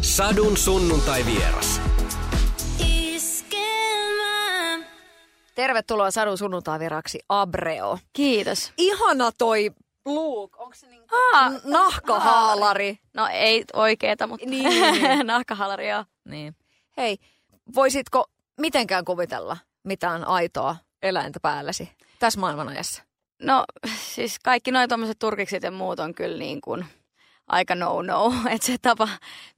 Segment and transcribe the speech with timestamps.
[0.00, 1.80] Sadun sunnuntai vieras.
[5.54, 7.98] Tervetuloa Sadun sunnuntaiviraksi Abreo.
[8.12, 8.72] Kiitos.
[8.78, 9.70] Ihana toi
[10.04, 10.60] look.
[10.60, 11.02] Onko se niin
[11.34, 12.98] Aa, nahkahaalari?
[13.14, 15.26] No ei oikeeta, mutta Niin, niin, niin.
[15.26, 16.04] nahkahalari joo.
[16.24, 16.56] Niin.
[16.96, 17.18] Hei,
[17.74, 18.24] voisitko
[18.60, 23.02] mitenkään kuvitella mitään aitoa eläintä päälläsi tässä maailmanajassa?
[23.42, 23.64] No
[24.06, 26.84] siis kaikki noin tuommoiset turkikset ja muut on kyllä niin kuin
[27.50, 28.34] aika no-no.
[28.54, 29.08] Että se tapa,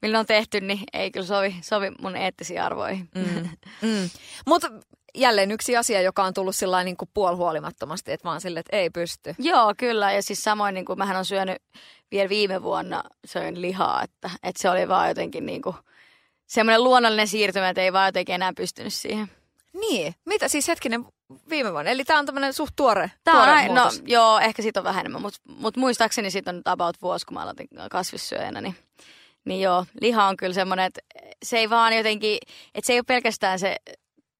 [0.02, 3.08] millä on tehty, niin ei kyllä sovi, sovi mun eettisiin arvoihin.
[3.14, 3.48] Mm.
[3.82, 4.10] Mm.
[4.46, 4.70] Mutta
[5.14, 8.90] jälleen yksi asia, joka on tullut sillä niin kuin puolihuolimattomasti, että vaan sille, että ei
[8.90, 9.34] pysty.
[9.38, 10.12] Joo, kyllä.
[10.12, 11.62] Ja siis samoin niin kuin mähän on syönyt
[12.10, 15.76] vielä viime vuonna söin lihaa, että, että se oli vaan jotenkin niin kuin
[16.46, 19.30] semmoinen luonnollinen siirtymä, että ei vaan jotenkin enää pystynyt siihen.
[19.72, 21.04] Niin, mitä siis hetkinen
[21.50, 21.90] viime vuonna?
[21.90, 24.84] Eli tämä on tämmöinen suht tuore, Tämä on, tuore ai- no joo, ehkä siitä on
[24.84, 28.76] vähän enemmän, mutta mut muistaakseni siitä on about vuosi, kun mä aloitin kasvissyöjänä, niin,
[29.44, 31.00] niin joo, liha on kyllä semmoinen, että
[31.42, 32.38] se ei vaan jotenkin,
[32.74, 33.76] että se ei ole pelkästään se,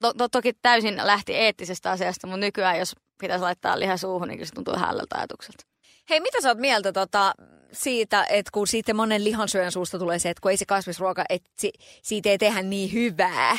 [0.01, 4.39] to, to, toki täysin lähti eettisestä asiasta, mutta nykyään jos pitäisi laittaa liha suuhun, niin
[4.39, 5.65] kyllä se tuntuu hällältä ajatukselta.
[6.11, 7.35] Hei, mitä sä oot mieltä tota,
[7.73, 11.51] siitä, että kun siitä monen lihansyöjän suusta tulee se, että kun ei se kasvisruoka, että
[11.59, 13.59] si, siitä ei tehdä niin hyvää.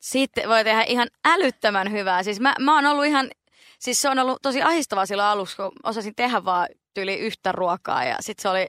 [0.00, 2.22] Sitten voi tehdä ihan älyttömän hyvää.
[2.22, 3.30] Siis mä, mä oon ollut ihan,
[3.78, 8.04] siis se on ollut tosi ahistavaa silloin aluksi, kun osasin tehdä vaan tyyli yhtä ruokaa.
[8.04, 8.66] Ja sitten se oli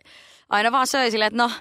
[0.50, 1.52] aina vaan söi silleen, että no,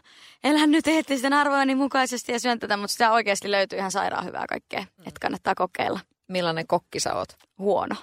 [0.44, 4.46] elän nyt eettisten arvojeni mukaisesti ja syön tätä, mutta sitä oikeasti löytyy ihan sairaan hyvää
[4.48, 6.00] kaikkea, että kannattaa kokeilla.
[6.28, 7.28] Millainen kokki sä oot?
[7.58, 7.96] Huono.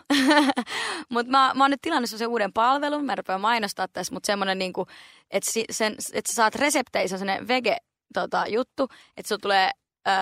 [1.13, 4.59] mutta mä, mä oon nyt tilannut sen uuden palvelun, mä rupean mainostaa tässä, mutta semmoinen
[4.59, 4.87] niinku,
[5.31, 7.77] että si, sen, et sä saat resepteissä semmoinen vege
[8.13, 9.71] tota, juttu, että sulla tulee
[10.07, 10.13] öö,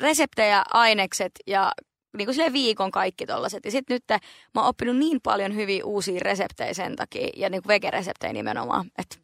[0.00, 1.72] reseptejä, ainekset ja
[2.16, 3.64] niin kuin silleen viikon kaikki tollaset.
[3.64, 4.22] Ja sitten nyt
[4.54, 8.90] mä oon oppinut niin paljon hyviä uusia reseptejä sen takia, ja niin kuin vege-reseptejä nimenomaan,
[8.98, 9.16] että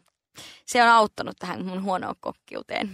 [0.67, 2.91] se on auttanut tähän mun huonoon kokkiuteen.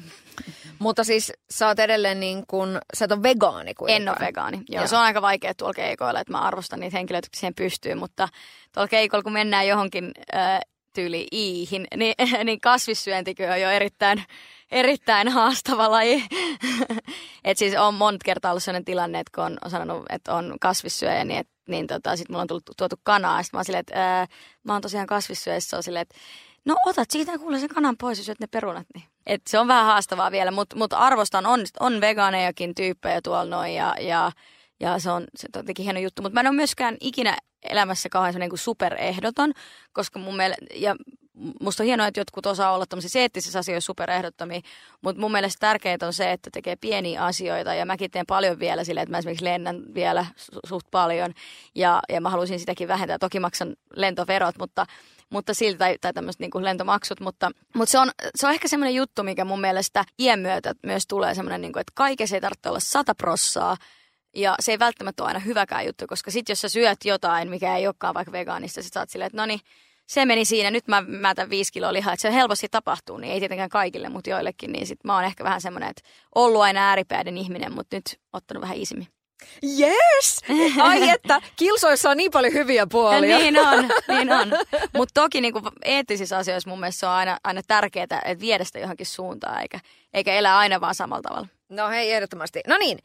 [0.79, 4.17] Mutta siis sä oot edelleen niin kuin, sä et ole vegaani kuitenkaan.
[4.17, 4.57] En ole vegaani.
[4.57, 4.87] Joo, Joo.
[4.87, 8.29] se on aika vaikea tuolla keikoilla, että mä arvostan niitä henkilöitä, jotka siihen pystyy, mutta
[8.75, 10.61] tuolla keikoilla, kun mennään johonkin äh,
[10.95, 14.25] tyyli iihin, niin, niin kasvissyöntikö on jo erittäin,
[14.71, 16.25] erittäin haastava laji.
[17.45, 21.25] Et siis on monta kertaa ollut sellainen tilanne, että kun on sanonut, että on kasvissyöjä,
[21.25, 24.21] niin, et, niin tota, sitten mulla on tullut, tuotu kanaa, sitten mä oon silleen, että
[24.21, 24.29] äh,
[24.65, 26.15] mä oon tosiaan kasvissyöjä, se on silleen, että
[26.65, 28.87] no otat siitä kuule sen kanan pois ja syöt ne perunat.
[28.95, 29.05] Niin.
[29.27, 33.75] Et se on vähän haastavaa vielä, mutta mut arvostan, on, on vegaanejakin tyyppejä tuolla noin
[33.75, 34.33] ja, ja,
[34.81, 36.23] ja se on, se on jotenkin hieno juttu.
[36.23, 39.53] Mutta mä en ole myöskään ikinä elämässä kauhean sellainen kuin superehdoton,
[39.93, 40.97] koska mun mielestä, ja
[41.61, 44.61] musta on hienoa, että jotkut osaa olla tämmöisissä eettisissä asioissa superehdottomia,
[45.01, 48.85] mutta mun mielestä tärkeintä on se, että tekee pieniä asioita ja mäkin teen paljon vielä
[48.85, 51.35] silleen, että mä esimerkiksi lennän vielä su- suht paljon
[51.75, 53.19] ja, ja mä haluaisin sitäkin vähentää.
[53.19, 54.87] Toki maksan lentoverot, mutta,
[55.31, 58.95] mutta silti, tai, tai tämmöiset niin lentomaksut, mutta, mutta se, on, se on ehkä semmoinen
[58.95, 62.69] juttu, mikä mun mielestä iän myötä myös tulee semmoinen, niin kuin, että kaikessa ei tarvitse
[62.69, 63.77] olla sata prossaa,
[64.37, 67.77] ja se ei välttämättä ole aina hyväkään juttu, koska sit jos sä syöt jotain, mikä
[67.77, 69.61] ei olekaan vaikka vegaanista, sit sä oot silleen, että no niin,
[70.11, 73.39] se meni siinä, nyt mä mätän viisi kiloa lihaa, että se helposti tapahtuu, niin ei
[73.39, 76.03] tietenkään kaikille, mutta joillekin, niin sit mä oon ehkä vähän semmoinen, että
[76.35, 79.09] ollut aina ääripäiden ihminen, mutta nyt ottanut vähän isimmin.
[79.81, 80.41] Yes!
[80.83, 83.39] Ai että, kilsoissa on niin paljon hyviä puolia.
[83.39, 84.53] niin on, niin on.
[84.97, 88.79] Mutta toki niinku eettisissä asioissa mun mielestä se on aina, aina tärkeää, että viedä sitä
[88.79, 89.81] johonkin suuntaan, eikä,
[90.15, 91.49] eikä elää aina vaan samalla tavalla.
[91.69, 92.61] No hei, ehdottomasti.
[92.67, 92.99] No niin,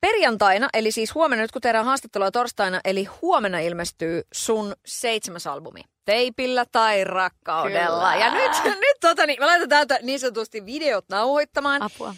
[0.00, 5.80] perjantaina, eli siis huomenna, nyt kun tehdään haastattelua torstaina, eli huomenna ilmestyy sun seitsemäs albumi.
[6.04, 8.12] Teipillä tai rakkaudella.
[8.12, 8.24] Kyllä.
[8.24, 11.82] Ja nyt, nyt tota, niin, mä laitan täältä niin sanotusti videot nauhoittamaan.
[11.82, 12.14] Apua.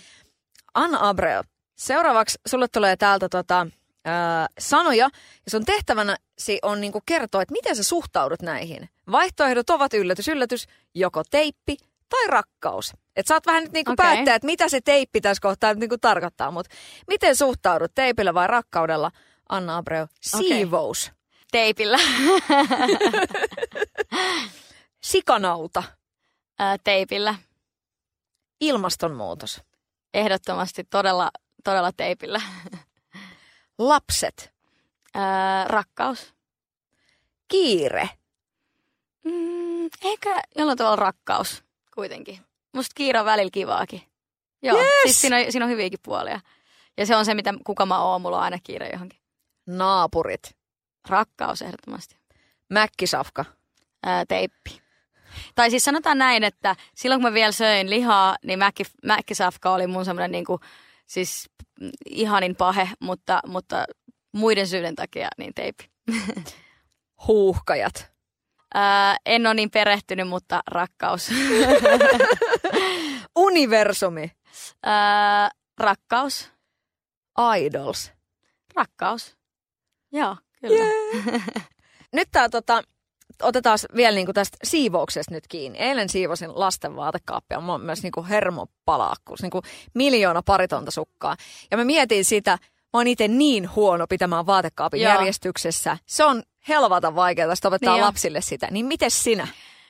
[0.75, 1.43] Anna Abreu,
[1.79, 3.67] seuraavaksi sulle tulee täältä tota,
[4.05, 5.05] ää, sanoja,
[5.45, 8.89] ja sun tehtävänäsi on niinku kertoa, että miten sä suhtaudut näihin.
[9.13, 11.77] Vaihtoehdot ovat yllätys, yllätys, joko teippi
[12.09, 12.93] tai rakkaus.
[13.17, 14.07] Et saat vähän nyt niinku Okei.
[14.07, 16.75] päättää, että mitä se teippi tässä kohtaa niinku tarkoittaa, mutta
[17.09, 19.11] miten suhtaudut teipillä vai rakkaudella?
[19.49, 21.13] Anna Abreu, siivous,
[21.53, 21.99] Teipillä.
[25.03, 25.83] sikanauta,
[26.59, 27.35] Ää, teipillä.
[28.61, 29.63] ilmastonmuutos,
[30.15, 31.31] Ehdottomasti todella,
[31.65, 32.41] todella teipillä.
[33.79, 34.53] lapset,
[35.15, 36.35] Ää, rakkaus.
[37.49, 38.09] kiire,
[39.25, 41.65] Mm, ehkä jollain tavalla rakkaus
[41.99, 42.39] kuitenkin.
[42.75, 44.03] Musta kiire on välillä kivaakin.
[44.63, 44.89] Joo, Yes!
[45.03, 46.41] siis siinä on, siinä on hyviäkin puolia.
[46.97, 49.21] Ja se on se, mitä kuka mä oon, mulla on aina kiire johonkin.
[49.67, 50.57] naapurit,
[51.09, 52.17] Rakkaus ehdottomasti.
[52.71, 53.45] mäkkisafka,
[54.07, 54.83] Ää, teippi.
[55.55, 59.87] Tai siis sanotaan näin, että silloin kun mä vielä söin lihaa, niin mäkki, mäkkisafka oli
[59.87, 60.61] mun semmoinen niinku,
[61.07, 61.51] siis
[62.11, 63.85] ihanin pahe, mutta, mutta
[64.33, 65.91] muiden syiden takia niin teippi.
[67.27, 68.13] huuhkajat,
[68.75, 71.31] Ää, en ole niin perehtynyt, mutta rakkaus.
[73.37, 74.33] universumi,
[74.87, 74.93] Öö,
[75.79, 76.51] rakkaus.
[77.59, 78.13] Idols.
[78.75, 79.37] Rakkaus.
[80.13, 80.85] Joo, kyllä.
[80.85, 81.45] Yeah.
[82.13, 82.83] nyt tää tota,
[83.43, 85.79] otetaan vielä niinku tästä siivouksesta nyt kiinni.
[85.79, 87.61] Eilen siivosin lasten vaatekaappia.
[87.61, 89.63] Mä oon myös niinku hermopalaakkuus, niinku
[89.95, 91.37] miljoona paritonta sukkaa.
[91.71, 92.59] Ja mä mietin sitä,
[92.93, 95.13] mä oon itse niin huono pitämään vaatekaapin Joo.
[95.13, 95.99] järjestyksessä.
[96.07, 98.69] Se on helvata vaikeaa sitä opettaa Niin lapsille sitä.
[98.71, 99.49] Niin miten sinä?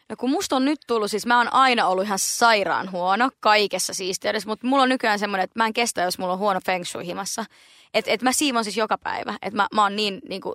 [0.09, 3.95] No kun musta on nyt tullut, siis mä oon aina ollut ihan sairaan huono kaikessa
[3.95, 6.85] siisteydessä, mutta mulla on nykyään semmoinen, että mä en kestä, jos mulla on huono feng
[6.85, 7.45] shui himassa.
[7.95, 9.35] Että et mä siivon siis joka päivä.
[9.43, 10.55] Että mä, mä oon niin, niin kuin,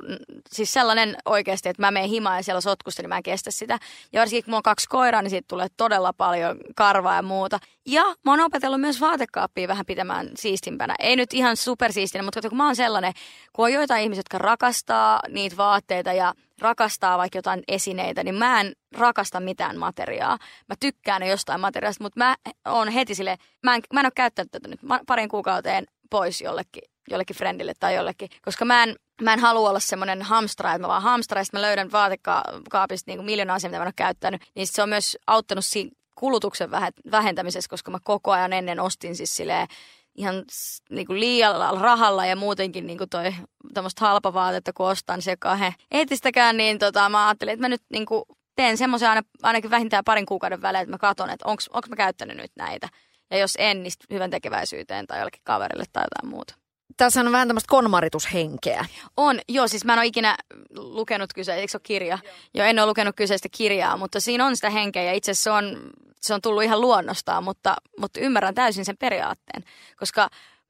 [0.50, 3.52] siis sellainen oikeasti, että mä menen himaan ja siellä on sotkusta, niin mä en kestä
[3.52, 3.80] sitä.
[4.14, 7.60] Ja varsinkin kun mulla on kaksi koiraa, niin siitä tulee todella paljon karvaa ja muuta.
[7.86, 10.96] Ja mä oon opetellut myös vaatekaappia vähän pitämään siistimpänä.
[11.00, 13.14] Ei nyt ihan supersiistinä, mutta kun mä oon sellainen,
[13.54, 18.62] kun on joitain ihmisiä, jotka rakastaa niitä vaatteita ja rakastaa vaikka jotain esineitä, niin mä
[18.62, 20.38] en rakasta mitään materiaa.
[20.70, 24.52] Mä tykkään jostain materiaalista, mutta mä oon heti sille, mä en, mä en ole käyttänyt
[24.52, 29.40] tätä nyt parin kuukauteen pois jollekin, jollekin friendille tai jollekin, koska mä en, mä en
[29.40, 33.70] halua olla semmoinen hamstra, että mä vaan hamstra ja mä löydän vaatekaapista niin miljoona asiaa,
[33.70, 34.42] mitä mä en ole käyttänyt.
[34.56, 39.16] Niin se on myös auttanut siinä kulutuksen vähe- vähentämisessä, koska mä koko ajan ennen ostin
[39.16, 39.68] siis silleen
[40.16, 43.34] ihan s- niinku liialla rahalla ja muutenkin niinku toi
[43.74, 48.26] tämmöistä halpavaatetta, kun ostan se kahden etistäkään, niin tota, mä ajattelin, että mä nyt niinku
[48.56, 52.38] teen semmoisen aina, ainakin vähintään parin kuukauden välein, että mä katson, että onko mä käyttänyt
[52.38, 52.90] nyt näitä.
[53.32, 56.56] Ja jos en, niin hyvän tekeväisyyteen tai jollekin kaverille tai jotain muuta.
[56.98, 58.86] Tässä on vähän tämmöistä konmaritushenkeä.
[59.18, 60.38] On, joo, siis mä en ole ikinä
[60.76, 62.20] lukenut kyseistä, eikö se ole kirja?
[62.24, 62.34] Joo.
[62.54, 65.52] joo, en ole lukenut kyseistä kirjaa, mutta siinä on sitä henkeä ja itse asiassa se
[65.52, 65.90] on,
[66.22, 69.64] se on tullut ihan luonnostaan, mutta, mutta ymmärrän täysin sen periaatteen,
[69.98, 70.30] koska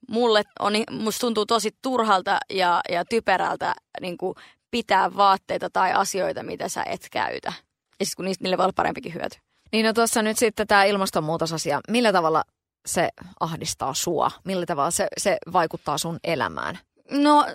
[0.09, 4.35] mulle on, musta tuntuu tosi turhalta ja, ja typerältä niin kuin
[4.71, 7.53] pitää vaatteita tai asioita, mitä sä et käytä.
[7.99, 9.37] Ja sitten kun niistä, niille voi olla parempikin hyöty.
[9.73, 11.81] Niin no tuossa nyt sitten tämä ilmastonmuutosasia.
[11.89, 12.43] Millä tavalla
[12.85, 13.09] se
[13.39, 14.31] ahdistaa sua?
[14.43, 16.79] Millä tavalla se, se vaikuttaa sun elämään?
[17.11, 17.45] No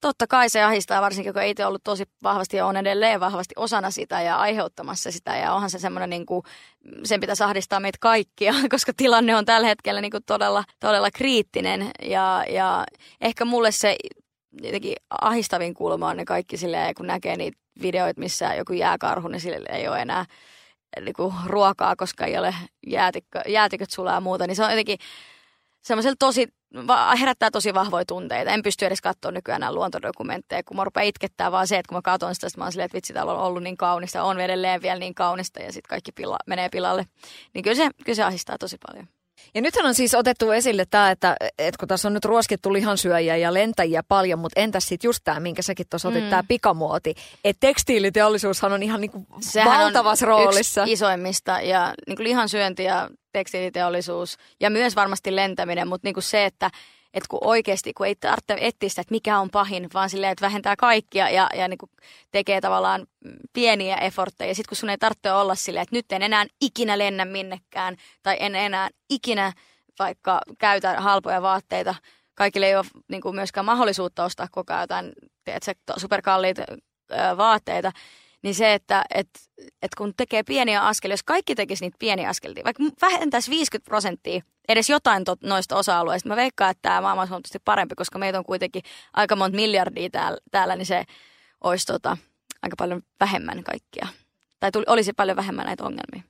[0.00, 3.90] totta kai se ahistaa, varsinkin kun itse ollut tosi vahvasti ja on edelleen vahvasti osana
[3.90, 5.36] sitä ja aiheuttamassa sitä.
[5.36, 6.42] Ja onhan se semmoinen, niin kuin,
[7.04, 11.90] sen pitäisi ahdistaa meitä kaikkia, koska tilanne on tällä hetkellä niin kuin todella, todella kriittinen.
[12.02, 12.86] Ja, ja
[13.20, 13.96] ehkä mulle se
[14.62, 19.40] jotenkin ahistavin kulma on ne kaikki silleen, kun näkee niitä videoita, missä joku jääkarhu, niin
[19.40, 20.24] sille ei ole enää
[21.00, 22.54] niin kuin ruokaa, koska ei ole
[22.86, 24.46] jäätikkö, jäätiköt sulaa ja muuta.
[24.46, 24.98] Niin se on jotenkin
[25.82, 26.48] semmoisella tosi,
[27.20, 28.50] herättää tosi vahvoja tunteita.
[28.50, 31.98] En pysty edes katsoa nykyään nämä luontodokumentteja, kun mä rupean itkettää vaan se, että kun
[31.98, 34.40] mä katson sitä, sit mä oon silleen, että vitsi, täällä on ollut niin kaunista, on
[34.40, 37.06] edelleen vielä niin kaunista ja sitten kaikki pila, menee pilalle.
[37.54, 39.08] Niin kyllä se, kyllä se ahdistaa tosi paljon.
[39.54, 43.36] Ja nythän on siis otettu esille tämä, että, että kun tässä on nyt ruoskittu lihansyöjiä
[43.36, 46.30] ja lentäjiä paljon, mutta entäs sitten just tämä, minkä säkin tuossa otit, Mm.
[46.30, 47.14] tämä pikamuoti.
[47.44, 50.80] Että tekstiiliteollisuushan on ihan niinku Sehän valtavassa on roolissa.
[50.82, 56.24] yksi isoimmista ja niin kuin lihansyönti ja tekstiiliteollisuus ja myös varmasti lentäminen, mutta niin kuin
[56.24, 56.70] se, että
[57.14, 60.46] että kun oikeasti, kun ei tarvitse etsiä sitä, että mikä on pahin, vaan silleen, että
[60.46, 61.90] vähentää kaikkia ja, ja niin kuin
[62.30, 63.06] tekee tavallaan
[63.52, 64.50] pieniä effortteja.
[64.50, 67.96] Ja sitten kun sun ei tarvitse olla silleen, että nyt en enää ikinä lennä minnekään
[68.22, 69.52] tai en enää ikinä
[69.98, 71.94] vaikka käytä halpoja vaatteita.
[72.34, 75.12] Kaikille ei ole niin kuin myöskään mahdollisuutta ostaa koko ajan jotain
[75.44, 76.62] tiedätkö, superkalliita
[77.36, 77.92] vaatteita.
[78.42, 79.28] Niin se, että et,
[79.82, 84.42] et kun tekee pieniä askelia, jos kaikki tekisi niitä pieniä askelia, vaikka vähentäisi 50 prosenttia
[84.68, 88.38] edes jotain to, noista osa-alueista, mä veikkaan, että tämä maailma on huomattavasti parempi, koska meitä
[88.38, 88.82] on kuitenkin
[89.12, 91.04] aika monta miljardia täällä, täällä niin se
[91.64, 92.16] olisi tota,
[92.62, 94.08] aika paljon vähemmän kaikkia.
[94.60, 96.22] Tai tuli, olisi paljon vähemmän näitä ongelmia.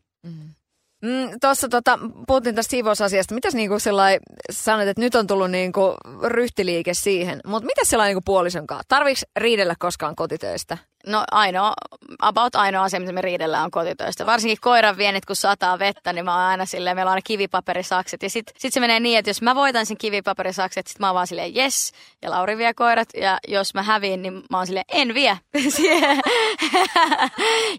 [1.03, 3.35] Mm, Tuossa tota, puhuttiin tästä siivousasiasta.
[3.35, 4.19] Mitäs niinku sellai,
[4.51, 8.85] sanoit, että nyt on tullut niinku ryhtiliike siihen, mutta mitä sellainen niinku puolison kanssa?
[8.89, 10.79] Tarviiko riidellä koskaan kotitöistä?
[11.07, 11.73] No ainoa,
[12.19, 14.27] about ainoa asia, mitä me riidellään on kotitöistä.
[14.27, 18.23] Varsinkin koiran vienit, kun sataa vettä, niin mä oon aina silleen, meillä on aina kivipaperisakset.
[18.23, 21.15] Ja sit, sit se menee niin, että jos mä voitan sen kivipaperisakset, sit mä oon
[21.15, 21.93] vaan silleen yes,
[22.23, 23.09] ja Lauri vie koirat.
[23.17, 25.39] Ja jos mä häviin, niin mä oon silleen en vie.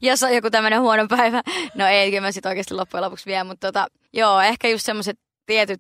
[0.02, 1.42] jos on joku tämmönen huono päivä.
[1.76, 5.20] No ei, kyllä mä sit oikeasti loppujen lopuksi vie, mutta tota, joo, ehkä just semmoiset
[5.52, 5.80] tietyt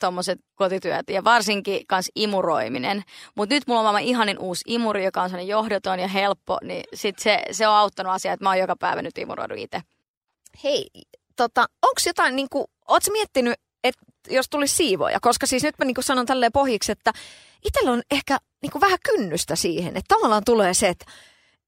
[0.00, 3.02] tuommoiset kotityöt ja varsinkin kans imuroiminen.
[3.34, 6.84] Mutta nyt mulla on maailman ihanin uusi imuri, joka on sellainen johdoton ja helppo, niin
[6.94, 9.80] sit se, se on auttanut asiaa, että mä oon joka päivä nyt imuroidut itse.
[10.64, 10.90] Hei,
[11.36, 15.18] tota, onko jotain, niinku, ootko miettinyt, että jos tulisi siivoja?
[15.20, 17.12] Koska siis nyt mä niinku sanon tälleen pohjiksi, että
[17.64, 21.04] itsellä on ehkä niinku vähän kynnystä siihen, että tavallaan tulee se, että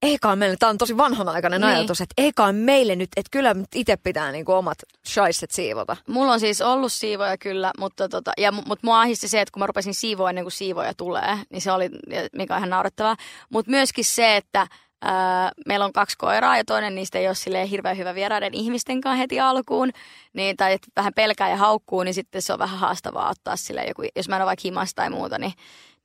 [0.04, 1.76] eikä meille, tämä on tosi vanhanaikainen Niin.
[1.76, 5.96] ajatus, että eikä meille nyt, että kyllä itse pitää niinku omat shaisset siivota.
[6.08, 9.61] Mulla on siis ollut siivoja kyllä, mutta, tota, ja, mutta mua ahisti se, että kun
[9.61, 11.90] mä rupesin siivoa ennen kuin siivoja tulee, niin se oli,
[12.32, 13.16] mikä on ihan naurettavaa.
[13.50, 14.66] Mutta myöskin se, että
[15.66, 19.16] meillä on kaksi koiraa ja toinen niistä ei ole silleen hirveän hyvä vieraiden ihmisten kanssa
[19.18, 19.90] heti alkuun.
[20.32, 23.84] Niin, tai että vähän pelkää ja haukkuu, niin sitten se on vähän haastavaa ottaa sille
[23.84, 25.52] joku, jos mä en ole vaikka himassa tai muuta, niin,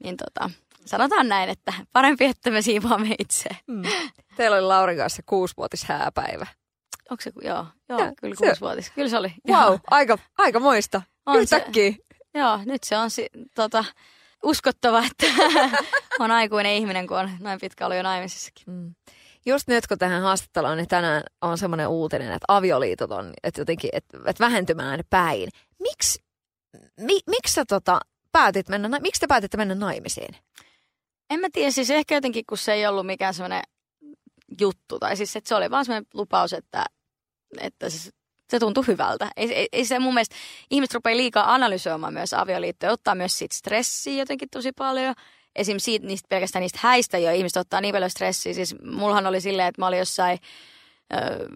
[0.03, 0.49] niin tota,
[0.85, 3.49] sanotaan näin, että parempi, että me siivoamme itse.
[3.67, 3.81] Mm.
[4.37, 6.47] Teillä oli Laurin kanssa kuusivuotis hääpäivä.
[7.09, 8.89] Onko se, joo, joo ja, kyllä kuusivuotis.
[8.89, 9.33] Kyllä se oli.
[9.49, 11.01] Wow, aika, aika moista.
[11.25, 11.91] On Yhtäkkiä.
[11.91, 11.97] Se,
[12.33, 13.85] joo, nyt se on si, tota,
[14.43, 15.25] uskottava, että
[16.19, 18.63] on aikuinen ihminen, kun on noin pitkä ollut jo naimisissakin.
[18.67, 18.95] Mm.
[19.45, 23.89] Just nyt, kun tähän haastatteluun, niin tänään on semmoinen uutinen, että avioliitot on että jotenkin,
[23.93, 25.49] että, että vähentymään päin.
[25.79, 26.19] Miks,
[26.99, 27.99] mi, miksi sä tota,
[28.31, 30.35] päätit mennä, miksi te päätitte mennä naimisiin?
[31.29, 33.61] En mä tiedä, siis ehkä jotenkin, kun se ei ollut mikään semmoinen
[34.61, 34.99] juttu.
[34.99, 36.85] Tai siis, että se oli vaan semmoinen lupaus, että,
[37.61, 38.13] että siis
[38.49, 39.29] se tuntui hyvältä.
[39.37, 40.35] Ei, ei, ei se mun mielestä,
[40.71, 45.15] ihmiset rupeaa liikaa analysoimaan myös avioliittoja, ottaa myös siitä stressiä jotenkin tosi paljon.
[45.55, 45.79] Esim.
[45.79, 48.53] Siitä, niistä, pelkästään niistä häistä jo ihmiset ottaa niin paljon stressiä.
[48.53, 50.39] Siis mullahan oli silleen, että mä olin jossain,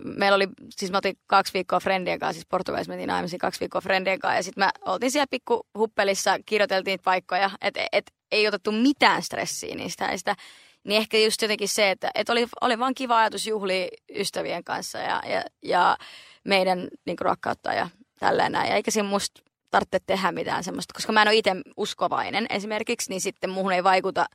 [0.03, 3.81] meillä oli, siis mä otin kaksi viikkoa friendien kanssa, siis Portugalissa mentiin naimisiin kaksi viikkoa
[3.81, 4.38] friendien kanssa.
[4.38, 9.75] Ja sitten mä oltiin siellä pikku huppelissa, kirjoiteltiin paikkoja, että et, ei otettu mitään stressiä
[9.75, 10.36] niistä häistä.
[10.83, 14.98] Niin ehkä just jotenkin se, että, että oli, oli vaan kiva ajatus juhlia ystävien kanssa
[14.98, 15.98] ja, ja, ja
[16.43, 18.69] meidän niin rakkautta ja tälleen näin.
[18.69, 19.41] Ja eikä siinä musta
[19.72, 23.83] tarvitse tehdä mitään semmoista, koska mä en ole itse uskovainen esimerkiksi, niin sitten muuhun ei
[23.83, 24.25] vaikuta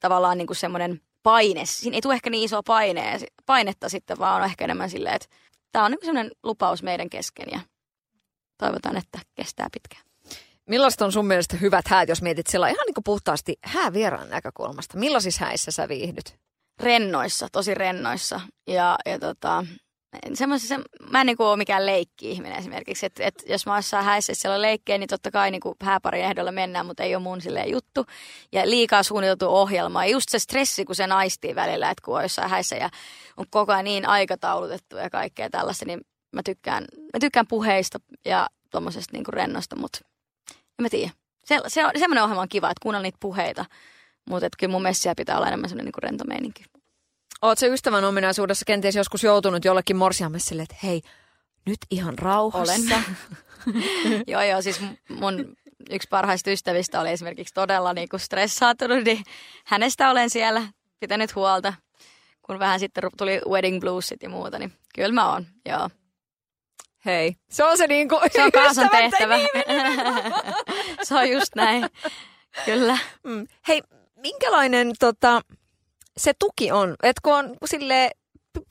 [0.00, 1.66] tavallaan niin kuin semmoinen paine.
[1.66, 5.28] Siinä ei tule ehkä niin isoa paine, painetta sitten, vaan on ehkä enemmän silleen, että
[5.72, 7.60] tämä on niin semmoinen lupaus meidän kesken ja
[8.58, 10.02] toivotaan, että kestää pitkään.
[10.66, 14.98] Millaista on sun mielestä hyvät häät, jos mietit sillä ihan niin kuin puhtaasti häävieraan näkökulmasta?
[14.98, 16.36] Millaisissa häissä sä viihdyt?
[16.80, 18.40] Rennoissa, tosi rennoissa.
[18.66, 19.66] Ja, ja tota,
[20.34, 20.80] semmoisessa,
[21.10, 24.54] mä en niin kuin ole mikään leikki-ihminen esimerkiksi, että et jos mä jossain häissä siellä
[24.54, 27.70] on leikkejä, niin totta kai niin kuin hääparin ehdolla mennään, mutta ei ole mun silleen
[27.70, 28.06] juttu.
[28.52, 30.04] Ja liikaa suunniteltu ohjelma.
[30.04, 32.90] Ja just se stressi, kun se naistii välillä, että kun on jossain häissä ja
[33.36, 36.00] on koko ajan niin aikataulutettu ja kaikkea tällaista, niin
[36.32, 39.98] mä tykkään, mä tykkään puheista ja tuommoisesta niin rennosta, mutta
[40.54, 41.10] en mä tiedä.
[41.44, 43.64] Se, se on, semmoinen ohjelma on kiva, että kuunnella niitä puheita,
[44.30, 46.64] mutta kyllä mun mielestä pitää olla enemmän semmoinen niin rento meininki.
[47.46, 51.02] Oot se ystävän ominaisuudessa kenties joskus joutunut jollekin morsiamme sille, että hei,
[51.66, 52.74] nyt ihan rauhassa.
[52.74, 53.04] Olen.
[54.32, 55.56] joo, joo, siis mun
[55.90, 59.24] yksi parhaista ystävistä oli esimerkiksi todella niin kuin stressaantunut, niin
[59.64, 60.62] hänestä olen siellä
[61.00, 61.74] pitänyt huolta,
[62.42, 65.90] kun vähän sitten tuli wedding bluesit ja muuta, niin kyllä mä oon, joo.
[67.04, 69.38] Hei, se on se niinku Se on kaasan tehtävä.
[71.02, 71.86] se on just näin,
[72.64, 72.98] kyllä.
[73.24, 73.46] Mm.
[73.68, 73.82] Hei,
[74.16, 75.42] minkälainen tota,
[76.20, 78.10] se tuki on, että kun on sille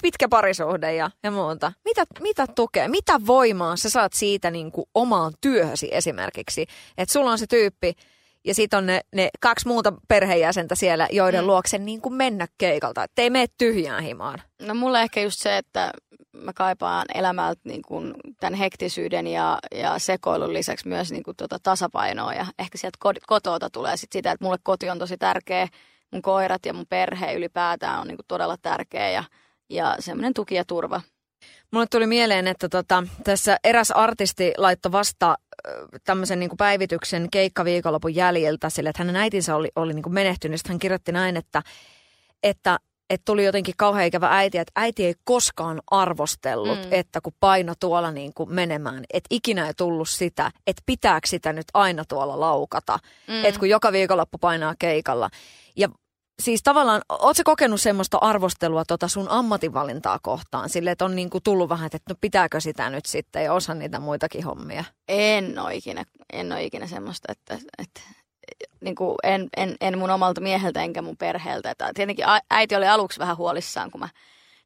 [0.01, 1.71] pitkä parisuhde ja, ja muuta.
[1.85, 6.67] Mitä, mitä tukea, mitä voimaa sä saat siitä niin kuin omaan työhösi esimerkiksi?
[6.97, 7.93] Että sulla on se tyyppi
[8.45, 11.47] ja sitten on ne, ne kaksi muuta perheenjäsentä siellä, joiden mm.
[11.47, 13.03] luokse niin kuin mennä keikalta.
[13.03, 14.41] Että ei mene tyhjään himaan.
[14.61, 15.91] No mulle ehkä just se, että
[16.33, 21.57] mä kaipaan elämältä niin kuin tämän hektisyyden ja, ja sekoilun lisäksi myös niin kuin tuota
[21.63, 22.33] tasapainoa.
[22.33, 22.97] Ja ehkä sieltä
[23.27, 25.67] kotota tulee sit sitä, että mulle koti on tosi tärkeä–
[26.15, 29.23] mun koirat ja mun perhe ylipäätään on niin kuin todella tärkeä ja,
[29.69, 31.01] ja semmoinen tuki ja turva.
[31.71, 35.37] Mulle tuli mieleen, että tota, tässä eräs artisti laittoi vasta
[36.03, 40.59] tämmöisen niin päivityksen keikkaviikonlopun jäljiltä sille, että hänen äitinsä oli, oli niin kuin menehtynyt.
[40.59, 41.63] Sitten hän kirjoitti näin, että,
[42.43, 42.79] että
[43.09, 46.87] että tuli jotenkin kauhean ikävä äiti, että äiti ei koskaan arvostellut, mm.
[46.91, 51.53] että kun paino tuolla niin kuin menemään, että ikinä ei tullut sitä, että pitääkö sitä
[51.53, 53.45] nyt aina tuolla laukata, mm.
[53.45, 55.29] että kun joka viikonloppu painaa keikalla.
[55.75, 55.89] Ja
[56.41, 60.69] siis tavallaan, ootko kokenut semmoista arvostelua tota sun ammatinvalintaa kohtaan?
[60.69, 63.99] Sille, että on niinku tullut vähän, että no pitääkö sitä nyt sitten ja osa niitä
[63.99, 64.83] muitakin hommia?
[65.07, 68.01] En ole ikinä, en ole ikinä semmoista, että, että
[68.81, 71.71] niin kuin en, en, en, mun omalta mieheltä enkä mun perheeltä.
[71.71, 74.09] Että tietenkin äiti oli aluksi vähän huolissaan, kun mä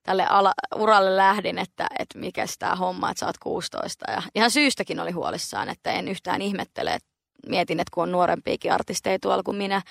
[0.03, 4.11] tälle ala, uralle lähdin, että, että mikä tämä homma, että sä oot 16.
[4.11, 6.93] Ja ihan syystäkin oli huolissaan, että en yhtään ihmettele.
[6.93, 7.09] Että
[7.47, 9.81] mietin, että kun on nuorempiakin artisteja tuolla kuin minä,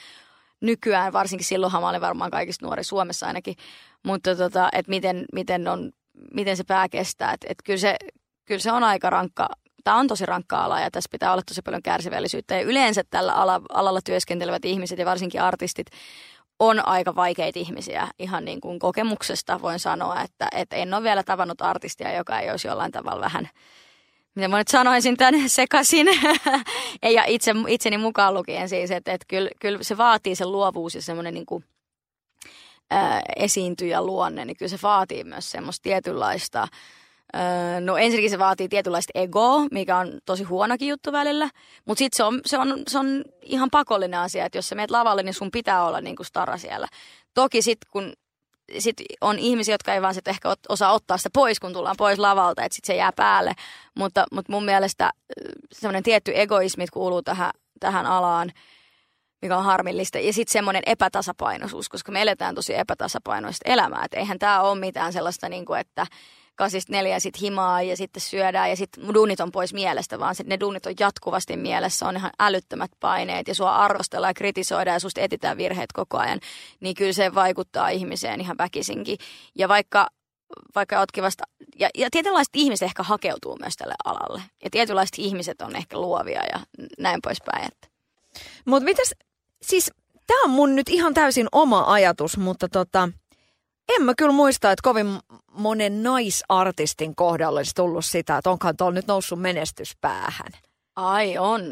[0.61, 3.57] nykyään, varsinkin silloinhan mä olin varmaan kaikista nuori Suomessa ainakin,
[4.05, 5.91] mutta tota, että miten, miten, on,
[6.35, 7.33] miten se pää kestää.
[7.33, 7.97] Että et kyllä, se,
[8.45, 9.49] kyllä se on aika rankka,
[9.85, 12.55] tämä on tosi rankka ala ja tässä pitää olla tosi paljon kärsivällisyyttä.
[12.55, 15.87] Ja yleensä tällä ala, alalla työskentelevät ihmiset ja varsinkin artistit
[16.59, 21.23] on aika vaikeita ihmisiä ihan niin kuin kokemuksesta voin sanoa, että, että en ole vielä
[21.23, 23.49] tavannut artistia, joka ei olisi jollain tavalla vähän
[24.35, 26.07] mitä mä nyt sanoisin tämän sekaisin,
[27.03, 31.03] ja itse, itseni mukaan lukien siis, että, että kyllä, kyllä se vaatii sen luovuus ja
[31.03, 31.65] semmoinen niin kuin,
[32.91, 36.69] ää, esiintyjä luonne, niin kyllä se vaatii myös semmoista tietynlaista,
[37.33, 41.51] ää, no ensinnäkin se vaatii tietynlaista egoa, mikä on tosi huonokin juttu välillä,
[41.85, 44.91] mutta sitten se on, se, on, se on ihan pakollinen asia, että jos sä meet
[44.91, 46.89] lavalle, niin sun pitää olla niin kuin stara siellä.
[47.35, 48.13] Toki sitten kun
[48.79, 52.19] sit on ihmisiä, jotka ei vaan sit ehkä osaa ottaa sitä pois, kun tullaan pois
[52.19, 53.53] lavalta, että sitten se jää päälle.
[53.95, 55.11] Mutta, mutta mun mielestä
[55.73, 58.53] semmoinen tietty egoismi kuuluu tähän, tähän alaan,
[59.43, 60.19] mikä on harmillista.
[60.19, 64.05] Ja sitten semmoinen epätasapainoisuus, koska me eletään tosi epätasapainoista elämää.
[64.05, 66.07] Että eihän tämä ole mitään sellaista, niin kuin, että
[66.59, 70.47] kasista neljä sit himaa ja sitten syödään ja sitten duunit on pois mielestä, vaan sit
[70.47, 75.01] ne duunit on jatkuvasti mielessä, on ihan älyttömät paineet ja sua arvostellaan ja kritisoidaan ja
[75.01, 76.41] susta etitään virheet koko ajan,
[76.81, 79.19] niin kyllä se vaikuttaa ihmiseen ihan väkisinkin.
[79.55, 80.09] Ja vaikka
[80.75, 81.45] vaikka ootkin vasta,
[81.79, 84.43] ja, ja tietynlaiset ihmiset ehkä hakeutuu myös tälle alalle.
[84.65, 86.61] Ja tietynlaiset ihmiset on ehkä luovia ja
[86.99, 87.69] näin poispäin.
[88.65, 89.15] Mutta mitäs,
[89.63, 89.91] siis
[90.27, 93.09] tämä on mun nyt ihan täysin oma ajatus, mutta tota,
[93.89, 95.19] en mä kyllä muista, että kovin
[95.53, 100.53] monen naisartistin kohdalla olisi tullut sitä, että onkaan tuolla nyt noussut menestyspäähän.
[100.99, 101.63] Ai on.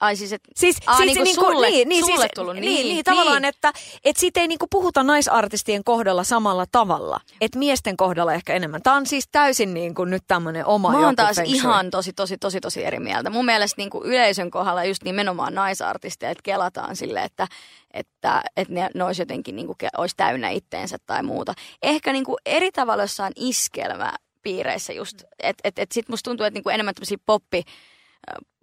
[0.00, 2.54] Ai siis, et, siis, aa, siis niin kuin niin sulle, niin, niin, sulle siis, tullut.
[2.54, 3.04] Niin, Niin, niin, niin, niin.
[3.04, 3.72] tavallaan, että
[4.04, 7.20] et siitä ei niinku puhuta naisartistien kohdalla samalla tavalla.
[7.40, 8.82] Et miesten kohdalla ehkä enemmän.
[8.82, 12.60] Tämä on siis täysin niinku nyt tämmöinen oma Mä oon taas ihan tosi, tosi, tosi,
[12.60, 13.30] tosi eri mieltä.
[13.30, 17.46] Mun mielestä niin kuin yleisön kohdalla just nimenomaan naisartisteja, että kelataan sille, että,
[17.94, 21.54] että, että ne, ne olisi jotenkin niin kuin, olisi täynnä itteensä tai muuta.
[21.82, 25.22] Ehkä niin kuin eri tavalla jossain iskelmäpiireissä just.
[25.42, 27.62] Että et, et sit musta tuntuu, että niin kuin enemmän tämmöisiä poppi,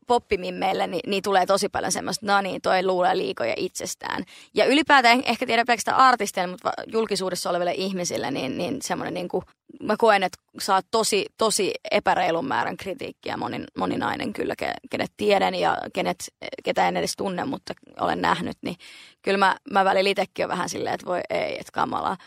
[0.08, 4.24] poppimimmeille, niin, niin tulee tosi paljon semmoista, no niin, toi luulee liikoja itsestään.
[4.54, 9.28] Ja ylipäätään en ehkä tiedä pelkästään artisteille, mutta julkisuudessa oleville ihmisille, niin, niin semmoinen niin
[9.28, 9.44] kuin,
[9.82, 15.12] mä koen, että saat tosi, tosi epäreilun määrän kritiikkiä moni, moni nainen kyllä, ke, kenet
[15.18, 16.18] tiedän ja kenet,
[16.64, 18.76] ketä en edes tunne, mutta olen nähnyt, niin
[19.22, 22.18] kyllä mä, mä välillä itsekin on vähän silleen, että voi ei, että kamalaa.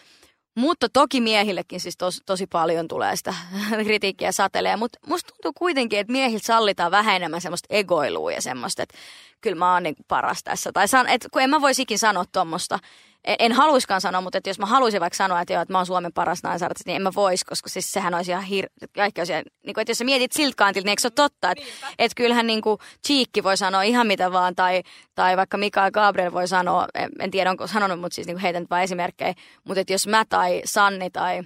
[0.56, 3.34] Mutta toki miehillekin siis tos, tosi paljon tulee sitä
[3.84, 8.82] kritiikkiä satelee, mutta musta tuntuu kuitenkin, että miehiltä sallitaan vähän enemmän semmoista egoilua ja semmoista,
[8.82, 8.98] että
[9.40, 10.72] kyllä mä oon niin paras tässä.
[10.72, 12.78] Tai san, et, kun en mä voisi ikin sanoa tuommoista.
[13.26, 15.78] En, en haluiskaan sanoa, mutta että jos mä haluaisin vaikka sanoa, että, joo, että mä
[15.78, 18.66] oon Suomen paras naisartisti, niin en mä vois, koska siis sehän olisi ihan hir...
[18.96, 21.50] Kaikki olisi, niin kuin, että jos sä mietit siltä kantilta, niin eikö se ole totta,
[21.50, 21.64] että,
[21.98, 24.82] että kyllähän niin kuin Cheekki voi sanoa ihan mitä vaan, tai,
[25.14, 28.42] tai vaikka Mikael Gabriel voi sanoa, en, en tiedä onko sanonut, mutta siis niin kuin
[28.42, 29.34] heitän nyt vain esimerkkejä,
[29.64, 31.42] mutta että jos mä tai Sanni tai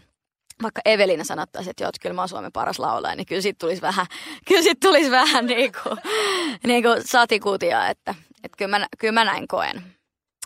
[0.62, 3.58] vaikka Evelina sanottaisi, että joo, että kyllä mä oon Suomen paras laulaja, niin kyllä sit
[3.58, 4.06] tulisi vähän,
[4.48, 5.98] kyllä sit tulisi vähän niin kuin,
[6.66, 8.14] niin kuin satikutia, että,
[8.44, 9.99] että kyllä, mä, kyllä mä näin koen.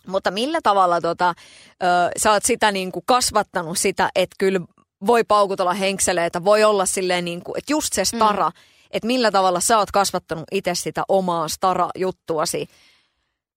[0.06, 1.34] Mutta millä tavalla tota,
[1.82, 4.60] ö, sä oot sitä niin kuin kasvattanut sitä, että kyllä
[5.06, 8.56] voi paukutella henkseleitä, voi olla silleen niin kuin, että just se stara, mm.
[8.90, 12.68] että millä tavalla sä oot kasvattanut itse sitä omaa stara-juttuasi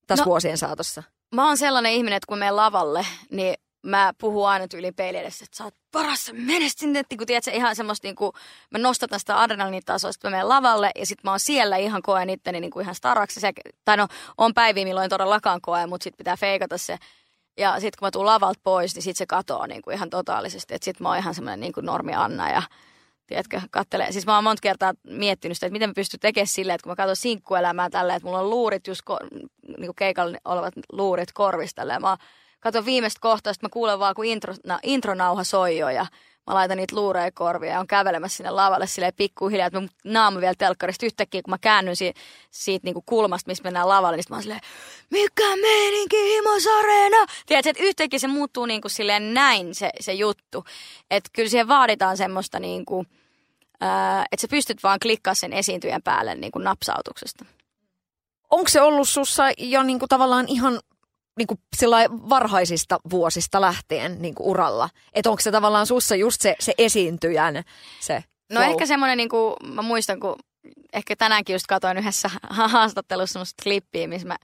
[0.08, 1.04] tässä no, No- vuosien saatossa?
[1.36, 5.46] Mä oon sellainen ihminen, että kun menen lavalle, niin mä puhun aina tyyliin peili edessä,
[5.46, 6.32] että sä oot paras,
[7.00, 8.32] että kun tiedät, ihan semmoista niin kuin,
[8.72, 12.30] mä nostatan sitä adrenaliinitasoa, sitten mä menen lavalle ja sitten mä oon siellä ihan koen
[12.30, 13.40] itteni niin kuin ihan staraksi.
[13.40, 13.52] Se,
[13.86, 16.98] tai no, on päiviä, milloin todellakaan koe, mutta sitten pitää feikata se.
[17.58, 20.76] Ja sitten kun mä tuun lavalta pois, niin sitten se katoaa niin kuin ihan totaalisesti.
[20.76, 22.62] Että sitten mä oon ihan semmoinen niin kuin normi Anna ja
[23.28, 24.12] tiedätkö, kattelee.
[24.12, 26.92] Siis mä oon monta kertaa miettinyt sitä, että miten mä pystyn tekemään silleen, että kun
[26.92, 29.20] mä katson sinkkuelämää tällä, että mulla on luurit, just ko,
[29.68, 32.00] niin kuin keikalla olevat luurit korvista.
[32.00, 32.18] Mä
[32.60, 36.06] katson viimeistä kohtaa, mä kuulen vaan, kun intro, na, intronauha soi jo ja
[36.48, 40.41] mä laitan niitä luureja korvia ja on kävelemässä sinne lavalle silleen pikkuhiljaa, että mun naama
[40.41, 42.13] vielä telkkarista yhtäkkiä, kun mä käännyn si,
[42.52, 44.62] siitä niin kuin kulmasta, missä mennään lavalle, niin mä oon silleen,
[45.12, 47.17] mikä meininki, himosareena?
[47.46, 50.65] Tiedätkö, että yhtäkkiä se muuttuu niin kuin silleen näin se, se juttu.
[51.12, 53.08] Että kyllä siihen vaaditaan semmoista niin kuin,
[53.82, 57.46] ää, että sä pystyt vaan klikkaa sen esiintyjän päälle niin kuin napsautuksesta.
[58.50, 60.80] Onko se ollut sussa jo niin kuin tavallaan ihan
[61.38, 61.60] niin kuin
[62.30, 64.89] varhaisista vuosista lähtien niin kuin uralla?
[65.13, 67.63] Että onko se tavallaan sussa just se, se esiintyjän
[68.00, 68.71] se No flow?
[68.71, 70.36] ehkä semmoinen, niin kuin, mä muistan, kun
[70.93, 74.36] ehkä tänäänkin just katsoin yhdessä haastattelussa semmoista klippiä, missä mä,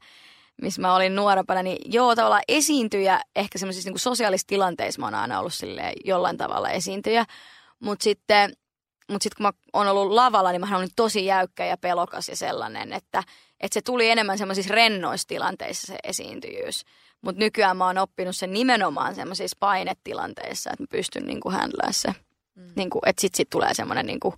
[0.62, 5.16] missä mä olin nuorempana, niin joo, tavallaan esiintyjä, ehkä semmoisissa niin sosiaalisissa tilanteissa mä oon
[5.16, 7.26] aina ollut silleen jollain tavalla esiintyjä,
[7.80, 8.54] mutta sitten,
[9.12, 12.36] mut sitten kun mä oon ollut lavalla, niin mä olin tosi jäykkä ja pelokas ja
[12.36, 13.24] sellainen, että,
[13.64, 16.86] että se tuli enemmän semmoisissa rennoissa tilanteissa se esiintyjyys.
[17.22, 22.10] Mutta nykyään mä oon oppinut sen nimenomaan semmoisissa painetilanteissa, että mä pystyn niinku handlaamaan se.
[22.56, 22.72] Mm.
[22.76, 24.34] Niinku, että sit, sit tulee semmoinen niinku,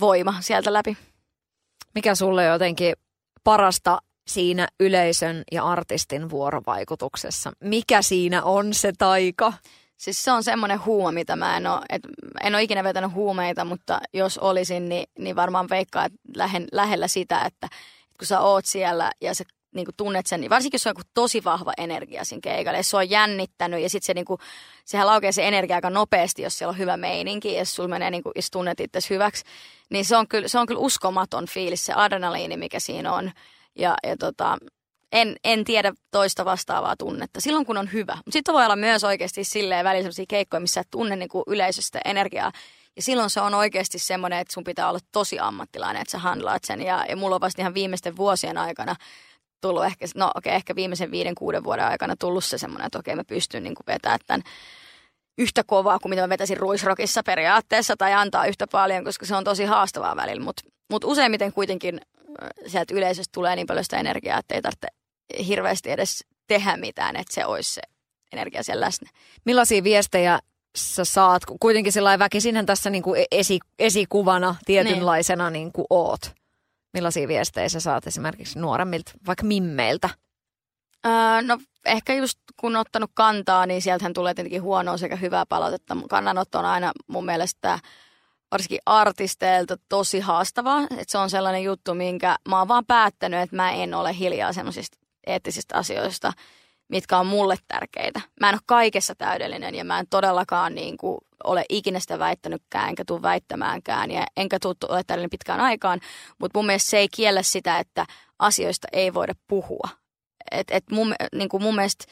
[0.00, 0.96] voima sieltä läpi.
[1.94, 2.94] Mikä sulle jotenkin
[3.44, 7.52] parasta siinä yleisön ja artistin vuorovaikutuksessa?
[7.60, 9.52] Mikä siinä on se taika?
[9.96, 12.02] Siis se on semmoinen huuma, mitä mä en ole, et,
[12.42, 17.08] en ole ikinä vetänyt huumeita, mutta jos olisin, niin, niin varmaan veikkaa, että lähen, lähellä
[17.08, 17.68] sitä, että,
[18.18, 20.90] kun sä oot siellä ja sä niin kuin tunnet sen, niin varsinkin jos se on
[20.90, 24.40] joku tosi vahva energia siinä keikalla, jos se on jännittänyt ja sitten se niin kuin,
[24.84, 28.22] sehän laukee se energia aika nopeasti, jos siellä on hyvä meininki, jos sulla menee niin
[28.22, 29.44] kuin, jos tunnet itse hyväksi,
[29.90, 33.32] niin se on, kyllä, se on kyllä uskomaton fiilis, se adrenaliini, mikä siinä on.
[33.78, 34.58] Ja, ja tota,
[35.14, 37.40] en, en tiedä toista vastaavaa tunnetta.
[37.40, 38.18] Silloin kun on hyvä.
[38.30, 42.00] Sitten voi olla myös oikeasti silleen välillä sellaisia keikkoja, missä et tunne niin kuin yleisöstä
[42.04, 42.52] energiaa.
[42.96, 46.64] Ja silloin se on oikeasti semmoinen, että sun pitää olla tosi ammattilainen, että sä handlaat
[46.64, 46.82] sen.
[46.82, 48.96] Ja, ja mulla on vasta ihan viimeisten vuosien aikana
[49.60, 52.98] tullut ehkä, no okei, okay, ehkä viimeisen viiden, kuuden vuoden aikana tullut se semmoinen, että
[52.98, 54.42] okei, okay, mä pystyn niin kuin vetämään tämän
[55.38, 59.44] yhtä kovaa kuin mitä mä vetäisin ruisrokissa periaatteessa tai antaa yhtä paljon, koska se on
[59.44, 60.44] tosi haastavaa välillä.
[60.44, 62.00] Mutta mut useimmiten kuitenkin
[62.66, 64.88] sieltä yleisöstä tulee niin paljon sitä energiaa, että ei tarvitse
[65.46, 67.82] hirveästi edes tehdä mitään, että se olisi se
[68.32, 69.08] energia siellä läsnä.
[69.44, 70.38] Millaisia viestejä
[70.76, 75.60] sä saat, kuitenkin sillä väkisinhän tässä niin kuin esi, esikuvana tietynlaisena niin.
[75.60, 76.32] niin kuin oot.
[76.92, 80.10] Millaisia viestejä sä saat esimerkiksi nuoremmilta, vaikka mimmeiltä?
[81.06, 85.46] Öö, no ehkä just kun on ottanut kantaa, niin sieltähän tulee tietenkin huonoa sekä hyvää
[85.46, 85.96] palautetta.
[86.08, 87.78] Kannanotto on aina mun mielestä
[88.50, 90.82] varsinkin artisteilta tosi haastavaa.
[90.82, 94.52] Että se on sellainen juttu, minkä mä oon vaan päättänyt, että mä en ole hiljaa
[94.52, 96.32] semmoisista eettisistä asioista,
[96.88, 98.20] mitkä on mulle tärkeitä.
[98.40, 102.88] Mä en ole kaikessa täydellinen ja mä en todellakaan niin kuin, ole ikinä sitä väittänytkään,
[102.88, 106.00] enkä tule väittämäänkään ja enkä tule ole täydellinen pitkään aikaan.
[106.38, 108.06] Mutta mun mielestä se ei kiellä sitä, että
[108.38, 109.88] asioista ei voida puhua.
[110.50, 112.04] Et, et mun, niin kuin mun mielestä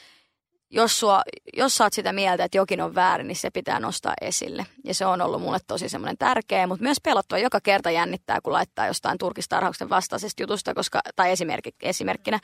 [0.72, 1.22] jos, sua,
[1.56, 4.66] jos sä oot sitä mieltä, että jokin on väärin, niin se pitää nostaa esille.
[4.84, 8.52] Ja se on ollut mulle tosi semmoinen tärkeä, mutta myös pelottua joka kerta jännittää, kun
[8.52, 12.40] laittaa jostain turkistarhauksen vastaisesta jutusta, koska, tai esimerkki, esimerkkinä.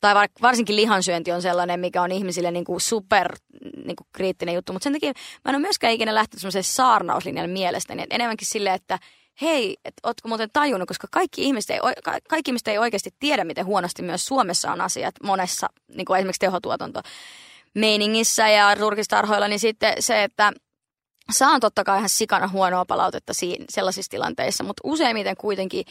[0.00, 3.36] Tai var, varsinkin lihansyönti on sellainen, mikä on ihmisille niin kuin super
[3.84, 4.72] niin kuin kriittinen juttu.
[4.72, 5.12] Mutta sen takia
[5.44, 8.02] mä en ole myöskään ikinä lähtenyt semmoiseen saarnauslinjan mielestäni.
[8.02, 8.98] Että enemmänkin silleen, että
[9.42, 11.80] hei, että ootko muuten tajunnut, koska kaikki ihmiset, ei,
[12.28, 16.40] kaikki ihmiset ei oikeasti tiedä, miten huonosti myös Suomessa on asiat monessa, niin kuin esimerkiksi
[16.40, 17.00] tehotuotanto
[17.76, 20.52] meiningissä ja turkistarhoilla, niin sitten se, että
[21.30, 25.84] saan totta kai ihan sikana huonoa palautetta siinä, sellaisissa tilanteissa, mutta useimmiten kuitenkin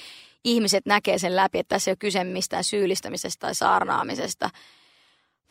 [0.43, 4.50] ihmiset näkee sen läpi, että tässä ei ole kyse mistään syyllistämisestä tai saarnaamisesta,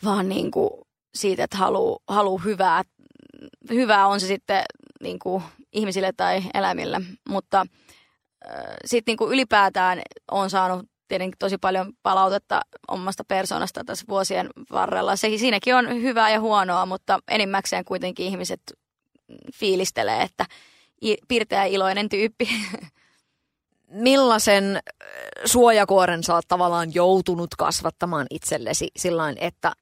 [0.05, 0.71] vaan niin kuin
[1.15, 2.83] siitä, että haluaa haluu hyvää.
[3.71, 4.63] Hyvää on se sitten
[5.03, 5.43] niin kuin
[5.73, 7.67] ihmisille tai eläimille, mutta
[8.85, 15.17] sitten niin ylipäätään on saanut tietenkin tosi paljon palautetta omasta persoonasta tässä vuosien varrella.
[15.17, 18.61] Se, siinäkin on hyvää ja huonoa, mutta enimmäkseen kuitenkin ihmiset
[19.55, 20.47] fiilistelee, että
[21.29, 22.49] pirteä iloinen tyyppi.
[23.89, 24.81] Millaisen
[25.45, 29.73] suojakuoren sä oot tavallaan joutunut kasvattamaan itsellesi sillä että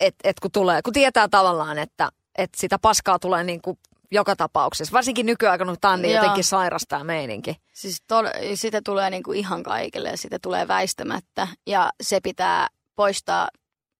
[0.00, 3.78] et, et kun, tulee, kun tietää tavallaan, että et sitä paskaa tulee niin kuin
[4.10, 4.92] joka tapauksessa.
[4.92, 7.56] Varsinkin nykyaikana, kun tämä on niin jotenkin sairasta tämä meininki.
[7.72, 13.48] Siis tol, sitä tulee niinku ihan kaikille, sitä tulee väistämättä ja se pitää poistaa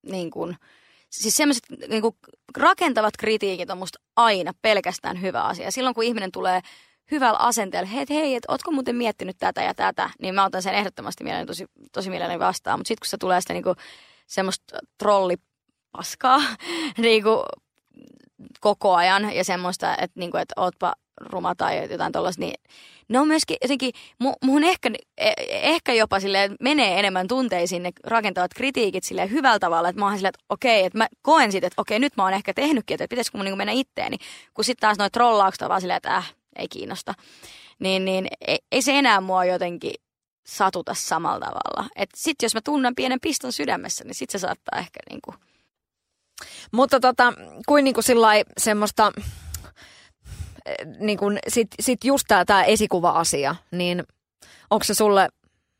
[0.07, 0.57] niin kuin,
[1.11, 2.03] siis semmoiset niin
[2.57, 5.71] rakentavat kritiikit on musta aina pelkästään hyvä asia.
[5.71, 6.61] Silloin kun ihminen tulee
[7.11, 10.75] hyvällä asenteella, hei, hei, että ootko muuten miettinyt tätä ja tätä, niin mä otan sen
[10.75, 12.79] ehdottomasti mielelläni tosi, tosi mielelläni vastaan.
[12.79, 13.75] Mutta sitten kun se tulee sitä niinku
[14.27, 16.40] semmoista trollipaskaa
[16.99, 17.44] niinku
[18.61, 22.55] koko ajan ja semmoista, että, niin kuin, että ootpa ruma tai jotain tuollaista, niin
[23.09, 23.92] ne on myöskin jotenkin,
[24.44, 29.88] muhun ehkä, e, ehkä jopa sille menee enemmän tunteisiin ne rakentavat kritiikit sille hyvällä tavalla,
[29.88, 32.35] että mä oon silleen, että okei, että mä koen sitten, että okei, nyt mä oon
[32.35, 34.16] ehkä tehnytkin, että pitäisikö mun niin mennä itteeni,
[34.55, 37.14] kun sitten taas noin trollaukset on vaan silleen, että äh, ei kiinnosta.
[37.79, 39.94] Niin, niin ei, ei se enää mua jotenkin
[40.46, 41.90] satuta samalla tavalla.
[41.96, 45.37] Että sitten jos mä tunnen pienen piston sydämessä, niin sitten se saattaa ehkä niin kuin
[46.72, 47.33] mutta tota,
[47.66, 49.12] kuin niinku sillai semmoista,
[50.66, 54.05] eh, niin kuin sit, sit just tämä tää esikuva-asia, niin
[54.70, 55.29] onko se sulle,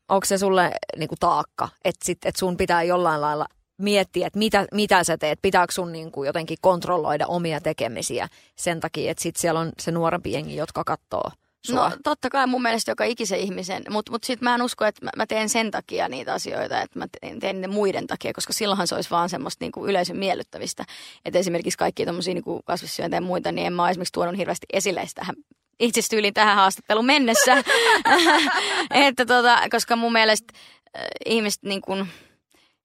[0.09, 3.45] onko se sulle niinku taakka, että sit, et sun pitää jollain lailla
[3.77, 8.79] miettiä, että mitä, mitä sä teet, pitääkö sun niin kuin jotenkin kontrolloida omia tekemisiä sen
[8.79, 11.31] takia, että sit siellä on se nuorempi jengi, jotka katsoo
[11.65, 11.89] sua?
[11.89, 15.05] No totta kai mun mielestä joka ikisen ihmisen, mutta mut sitten mä en usko, että
[15.05, 18.53] mä, mä teen sen takia niitä asioita, että mä teen, teen ne muiden takia, koska
[18.53, 20.85] silloinhan se olisi vaan semmoista niinku yleisön miellyttävistä.
[21.25, 25.07] Että esimerkiksi kaikki tommosia niinku kasvissyöntä ja muita, niin en mä esimerkiksi tuonut hirveästi esille
[25.15, 25.35] tähän
[25.79, 27.63] itse tyyliin tähän haastatteluun mennessä.
[29.07, 30.53] että tota, koska mun mielestä
[30.97, 32.07] äh, ihmiset niin kuin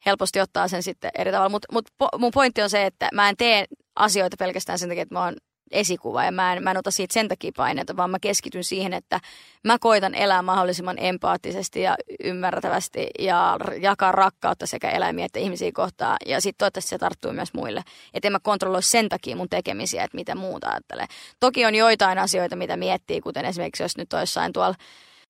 [0.06, 1.48] helposti ottaa sen sitten eri tavalla.
[1.48, 3.64] Mutta mut mun pointti on se, että mä en tee
[3.96, 5.36] asioita pelkästään sen takia, että mä oon
[5.74, 8.92] esikuva ja mä en, mä en ota siitä sen takia paineita, vaan mä keskityn siihen,
[8.92, 9.20] että
[9.64, 16.16] mä koitan elää mahdollisimman empaattisesti ja ymmärtävästi ja jakaa rakkautta sekä eläimiä että ihmisiä kohtaan
[16.26, 17.82] ja sitten toivottavasti se tarttuu myös muille.
[18.14, 21.06] Että en mä kontrolloi sen takia mun tekemisiä, että mitä muuta ajattelee.
[21.40, 24.74] Toki on joitain asioita, mitä miettii, kuten esimerkiksi jos nyt olisi tuolla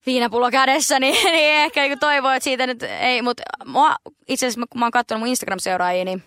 [0.05, 3.43] viinapullo kädessä, niin, niin ehkä niinku toivoo, että siitä nyt ei, mutta
[4.27, 6.23] itse asiassa kun mä oon katsonut mun Instagram-seuraajia, niin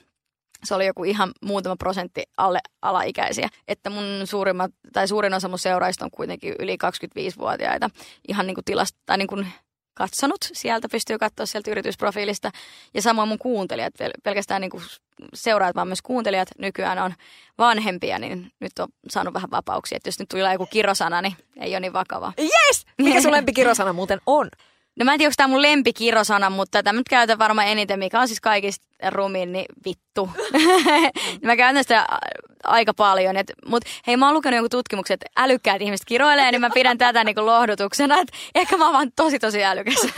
[0.65, 3.49] se oli joku ihan muutama prosentti alle alaikäisiä.
[3.69, 7.91] Että mun suurimmat, tai suurin osa mun seuraajista on kuitenkin yli 25-vuotiaita.
[8.29, 9.47] Ihan niin kuin tilasta, tai niin kuin
[9.95, 10.41] katsonut.
[10.53, 12.51] Sieltä pystyy katsoa sieltä yritysprofiilista.
[12.95, 14.83] Ja samoin mun kuuntelijat, pelkästään niin kuin
[15.35, 17.15] seuraajat, vaan myös kuuntelijat nykyään on
[17.59, 19.97] vanhempia, niin nyt on saanut vähän vapauksia.
[19.97, 22.33] Että jos nyt tulee joku kirosana, niin ei ole niin vakava.
[22.41, 22.87] Yes!
[22.99, 24.49] Mikä sun lempikirosana muuten on?
[24.99, 28.21] No mä en tiedä, onko tämä mun lempikirosana, mutta tätä nyt käytän varmaan eniten, mikä
[28.21, 30.31] on siis kaikista rumin, niin vittu.
[31.45, 32.07] mä käytän sitä
[32.65, 33.37] aika paljon.
[33.67, 37.25] Mutta hei, mä oon lukenut jonkun tutkimuksen, että älykkäät ihmiset kiroilee, niin mä pidän tätä
[37.25, 38.19] niinku lohdutuksena.
[38.19, 40.09] Että ehkä mä oon vaan tosi tosi älykäs.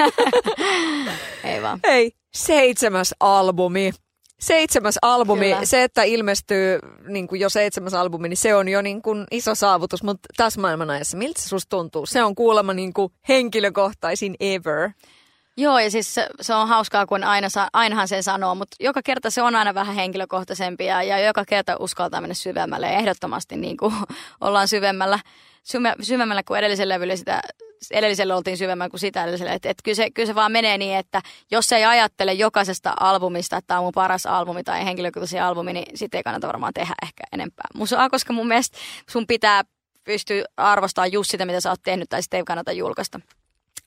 [1.44, 1.80] ei vaan.
[1.86, 3.92] Hei, seitsemäs albumi
[4.40, 5.64] seitsemäs albumi, Kyllä.
[5.64, 9.54] se, että ilmestyy niin kuin jo seitsemäs albumi, niin se on jo niin kuin iso
[9.54, 12.06] saavutus, mutta tässä maailmanajassa, miltä se susta tuntuu?
[12.06, 14.90] Se on kuulemma niin kuin henkilökohtaisin ever.
[15.56, 19.00] Joo, ja siis se, se on hauskaa, kun aina sa, ainahan sen sanoo, mutta joka
[19.02, 22.86] kerta se on aina vähän henkilökohtaisempi ja, ja joka kerta uskaltaa mennä syvemmälle.
[22.86, 23.94] Ja ehdottomasti niin kuin
[24.40, 25.18] ollaan syvemmällä,
[26.02, 27.40] syvemmällä kuin edellisellä levyllä sitä
[27.90, 29.52] edelliselle oltiin syvemmän kuin sitä edelliselle.
[29.52, 33.56] Että et kyllä, se, kyllä se vaan menee niin, että jos ei ajattele jokaisesta albumista,
[33.56, 36.94] että tämä on mun paras albumi tai henkilökohtaisen albumi, niin sitten ei kannata varmaan tehdä
[37.02, 38.78] ehkä enempää musaa, koska mun mielestä
[39.10, 39.62] sun pitää
[40.04, 43.20] pystyä arvostamaan just sitä, mitä sä oot tehnyt, tai sitten ei kannata julkaista.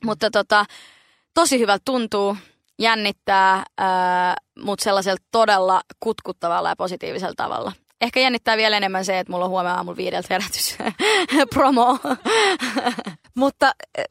[0.06, 0.66] Mutta tota,
[1.34, 2.38] tosi hyvältä tuntuu,
[2.80, 3.64] jännittää,
[4.60, 7.72] mutta sellaisella todella kutkuttavalla ja positiivisella tavalla.
[8.04, 10.78] Ehkä jännittää vielä enemmän se, että mulla on huomenna aamulla viideltä herätys
[11.54, 12.00] promo.
[13.36, 14.06] Mutta eh,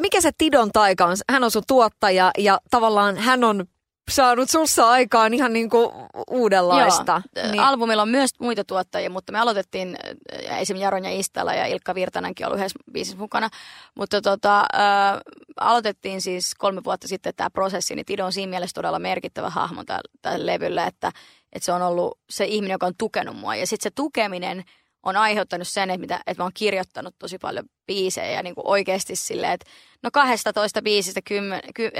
[0.00, 1.16] mikä se Tidon taika on?
[1.30, 3.64] Hän on sun tuottaja ja tavallaan hän on
[4.08, 5.90] saanut sussa aikaan ihan niin kuin
[6.30, 7.22] uudenlaista.
[7.36, 7.46] Joo.
[7.50, 7.60] Niin.
[7.60, 9.96] Albumilla on myös muita tuottajia, mutta me aloitettiin
[10.32, 13.48] esimerkiksi Jaron ja Istala ja Ilkka Virtanenkin ollut yhdessä biisissä mukana.
[13.94, 15.20] Mutta tota, äh,
[15.60, 19.84] aloitettiin siis kolme vuotta sitten tämä prosessi, niin Tido on siinä mielessä todella merkittävä hahmo
[20.22, 21.12] tällä levyllä, että
[21.52, 23.56] että se on ollut se ihminen, joka on tukenut mua.
[23.56, 24.64] Ja sitten se tukeminen
[25.02, 28.66] on aiheuttanut sen, että, mitä, että mä oon kirjoittanut tosi paljon biisejä ja niin kuin
[28.66, 29.70] oikeasti silleen, että
[30.02, 31.90] no 12 biisistä, kymmen, ky,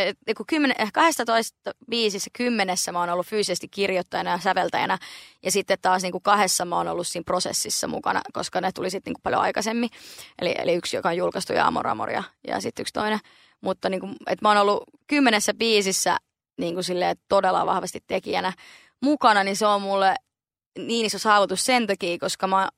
[0.47, 4.99] kymmen, 12 biisissä kymmenessä mä oon ollut fyysisesti kirjoittajana ja säveltäjänä
[5.43, 8.91] ja sitten taas niin kuin kahdessa mä oon ollut siinä prosessissa mukana, koska ne tuli
[8.91, 9.91] sitten niin kuin paljon aikaisemmin.
[10.39, 13.19] Eli, eli yksi, joka on julkaistu ja Amor Amor ja, ja sitten yksi toinen.
[13.61, 16.17] Mutta niin kuin, että mä oon ollut kymmenessä biisissä
[16.59, 18.53] niin kuin silleen, todella vahvasti tekijänä
[19.03, 20.15] mukana, niin se on mulle
[20.79, 22.69] niin iso saavutus sen takia, koska mä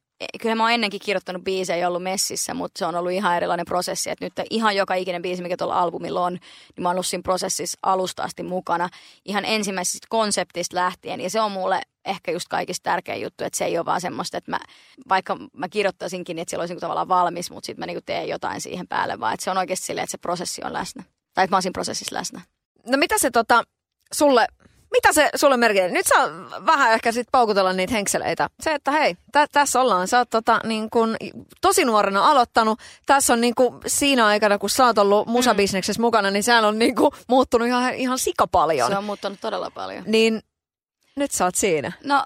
[0.40, 3.66] kyllä mä oon ennenkin kirjoittanut biisejä ja ollut messissä, mutta se on ollut ihan erilainen
[3.66, 4.10] prosessi.
[4.10, 7.22] Että nyt ihan joka ikinen biisi, mikä tuolla albumilla on, niin mä oon ollut siinä
[7.22, 8.88] prosessissa alusta asti mukana.
[9.24, 11.20] Ihan ensimmäisestä konseptista lähtien.
[11.20, 14.38] Ja se on mulle ehkä just kaikista tärkein juttu, että se ei ole vaan semmoista,
[14.38, 14.58] että mä,
[15.08, 18.60] vaikka mä kirjoittaisinkin, että siellä olisi niinku tavallaan valmis, mutta sitten mä niinku teen jotain
[18.60, 21.04] siihen päälle, vaan että se on oikeasti silleen, että se prosessi on läsnä.
[21.34, 22.40] Tai että mä oon siinä prosessissa läsnä.
[22.86, 23.62] No mitä se tota,
[24.12, 24.46] sulle
[24.90, 25.88] mitä se sulle merkitsee?
[25.88, 26.28] Nyt saa
[26.66, 28.50] vähän ehkä sit paukutella niitä henkseleitä.
[28.60, 30.08] Se, että hei, tä, tässä ollaan.
[30.08, 31.16] Sä oot tota, niin kun,
[31.60, 32.78] tosi nuorena aloittanut.
[33.06, 36.04] Tässä on niin kun, siinä aikana, kun sä oot ollut musabisneksessä mm.
[36.04, 38.90] mukana, niin siellä on niin kun, muuttunut ihan, ihan sika paljon.
[38.90, 40.04] Se on muuttunut todella paljon.
[40.06, 40.42] Niin
[41.16, 41.92] nyt sä oot siinä.
[42.04, 42.24] No,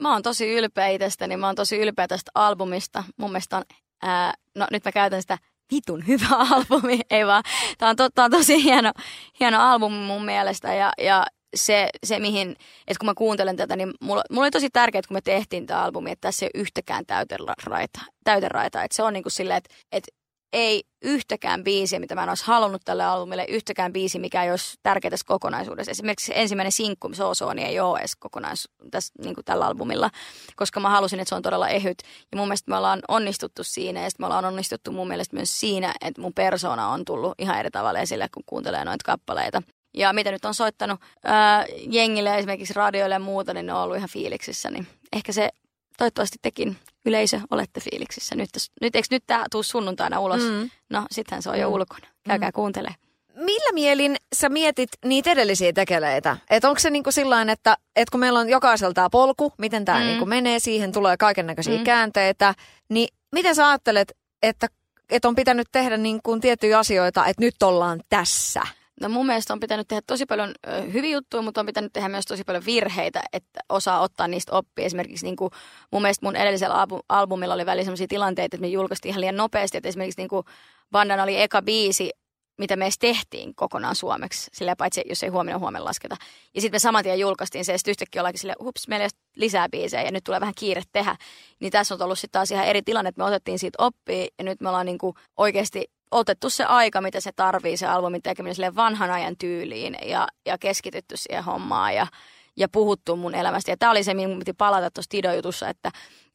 [0.00, 1.36] mä oon tosi ylpeä itsestäni.
[1.36, 3.04] Mä oon tosi ylpeä tästä albumista.
[3.16, 3.62] Mun mielestä on,
[4.02, 5.38] ää, no nyt mä käytän sitä
[5.74, 7.42] vitun hyvä albumi, ei vaan.
[7.78, 8.92] Tämä on, to, tää on tosi hieno,
[9.40, 12.50] hieno albumi mun mielestä ja, ja se, se mihin,
[12.86, 15.82] että kun mä kuuntelen tätä, niin mulla, mulla oli tosi tärkeää, kun me tehtiin tämä
[15.82, 18.00] albumi, että tässä ei ole yhtäkään täyteraita.
[18.24, 18.82] täyteraita.
[18.82, 20.08] Että se on niin kuin silleen, että, että
[20.52, 24.76] ei yhtäkään biisiä, mitä mä en olisi halunnut tälle albumille, yhtäkään biisi, mikä ei olisi
[24.82, 25.90] tärkeä tässä kokonaisuudessa.
[25.90, 30.10] Esimerkiksi ensimmäinen sinkku, Soosoo, niin ei ole edes kokonais tässä, niin kuin tällä albumilla,
[30.56, 31.98] koska mä halusin, että se on todella ehyt.
[32.32, 35.94] Ja mun mielestä me ollaan onnistuttu siinä, ja me ollaan onnistuttu mun mielestä myös siinä,
[36.00, 39.62] että mun persona on tullut ihan eri tavalla esille, kun kuuntelee noita kappaleita
[39.96, 43.96] ja mitä nyt on soittanut ää, jengille esimerkiksi radioille ja muuta, niin ne on ollut
[43.96, 44.70] ihan fiiliksissä.
[44.70, 45.50] Niin ehkä se
[45.98, 48.34] toivottavasti tekin yleisö olette fiiliksissä.
[48.34, 50.42] Nyt, nyt eikö nyt tämä tuu sunnuntaina ulos?
[50.42, 50.70] Mm.
[50.90, 51.74] No, sittenhän se on jo mm.
[51.74, 52.06] ulkona.
[52.28, 52.54] Käykää mm.
[52.54, 52.94] kuuntele.
[53.34, 56.36] Millä mielin sä mietit niitä edellisiä tekeleitä?
[56.50, 59.98] Että onko se niinku sillain, että, että kun meillä on jokaisella tämä polku, miten tämä
[59.98, 60.06] mm.
[60.06, 61.84] niinku menee, siihen tulee kaiken näköisiä mm.
[61.84, 62.54] käänteitä,
[62.88, 64.66] niin miten sä ajattelet, että,
[65.10, 68.62] että on pitänyt tehdä niin kuin tiettyjä asioita, että nyt ollaan tässä?
[69.00, 70.54] No mun mielestä on pitänyt tehdä tosi paljon
[70.92, 74.84] hyviä juttuja, mutta on pitänyt tehdä myös tosi paljon virheitä, että osaa ottaa niistä oppia.
[74.84, 75.50] Esimerkiksi niin kuin,
[75.92, 79.36] mun mielestä mun edellisellä albu- albumilla oli välillä sellaisia tilanteita, että me julkaistiin ihan liian
[79.36, 79.78] nopeasti.
[79.78, 80.44] Että esimerkiksi niin
[80.92, 82.10] Vandan oli eka biisi,
[82.58, 86.16] mitä me edes tehtiin kokonaan suomeksi, sillä paitsi jos ei huomenna huomenna lasketa.
[86.54, 89.10] Ja sitten me saman tien julkaistiin se, ja sitten yhtäkkiä ollaankin sille, hups, meillä ei
[89.36, 91.16] lisää biisejä, ja nyt tulee vähän kiire tehdä.
[91.60, 94.44] Niin tässä on ollut sitten taas ihan eri tilanne, että me otettiin siitä oppia, ja
[94.44, 98.76] nyt me ollaan niinku oikeasti otettu se aika, mitä se tarvii, se albumin tekeminen sille
[98.76, 102.06] vanhan ajan tyyliin ja, ja keskitytty siihen hommaan ja,
[102.56, 103.70] ja puhuttu mun elämästä.
[103.70, 105.90] Ja tämä oli se, mihin piti palata tuossa Tido-jutussa, että,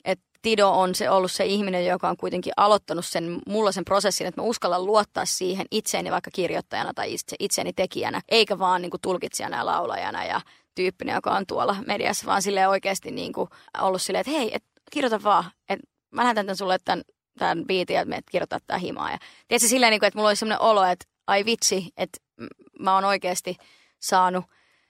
[0.06, 4.28] että Tido on se ollut se ihminen, joka on kuitenkin aloittanut sen, mulla sen prosessin,
[4.28, 8.90] että mä uskallan luottaa siihen itseeni vaikka kirjoittajana tai itse, itseeni tekijänä, eikä vaan niin
[8.90, 10.42] kuin tulkitsijana ja laulajana ja
[10.76, 13.50] tyyppinen, joka on tuolla mediassa, vaan sille oikeasti niin kuin
[13.82, 17.02] ollut silleen, että hei, et, kirjoita vaan, että mä lähetän tämän sulle tämän,
[17.38, 19.12] tämän biitin, että me kirjoittaa tämä himaa.
[19.12, 19.18] Ja
[19.48, 22.18] tiedätkö silleen, niin kuin, että mulla olisi sellainen olo, että ai vitsi, että
[22.80, 23.58] mä oon oikeasti
[24.00, 24.46] saanut,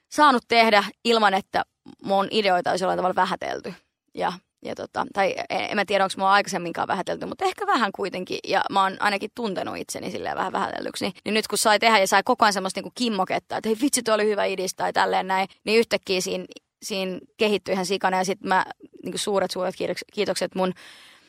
[0.10, 1.65] saanut tehdä ilman, että
[2.04, 3.73] mun ideoita olisi jollain tavalla vähätelty.
[4.15, 4.34] Ja
[4.65, 8.39] ja tota, tai en mä tiedä, onko mua aikaisemminkaan vähätelty, mutta ehkä vähän kuitenkin.
[8.47, 11.06] Ja mä oon ainakin tuntenut itseni silleen vähän vähätellyksi.
[11.06, 13.77] Niin, niin nyt kun sai tehdä ja sai koko ajan semmoista niinku kimmoketta, että hei
[13.82, 16.45] vitsi, toi oli hyvä idis tai tälleen näin, niin yhtäkkiä siinä,
[16.84, 18.17] siinä kehittyi ihan sikana.
[18.17, 18.65] Ja sitten mä
[19.04, 19.75] niinku suuret suuret
[20.13, 20.73] kiitokset mun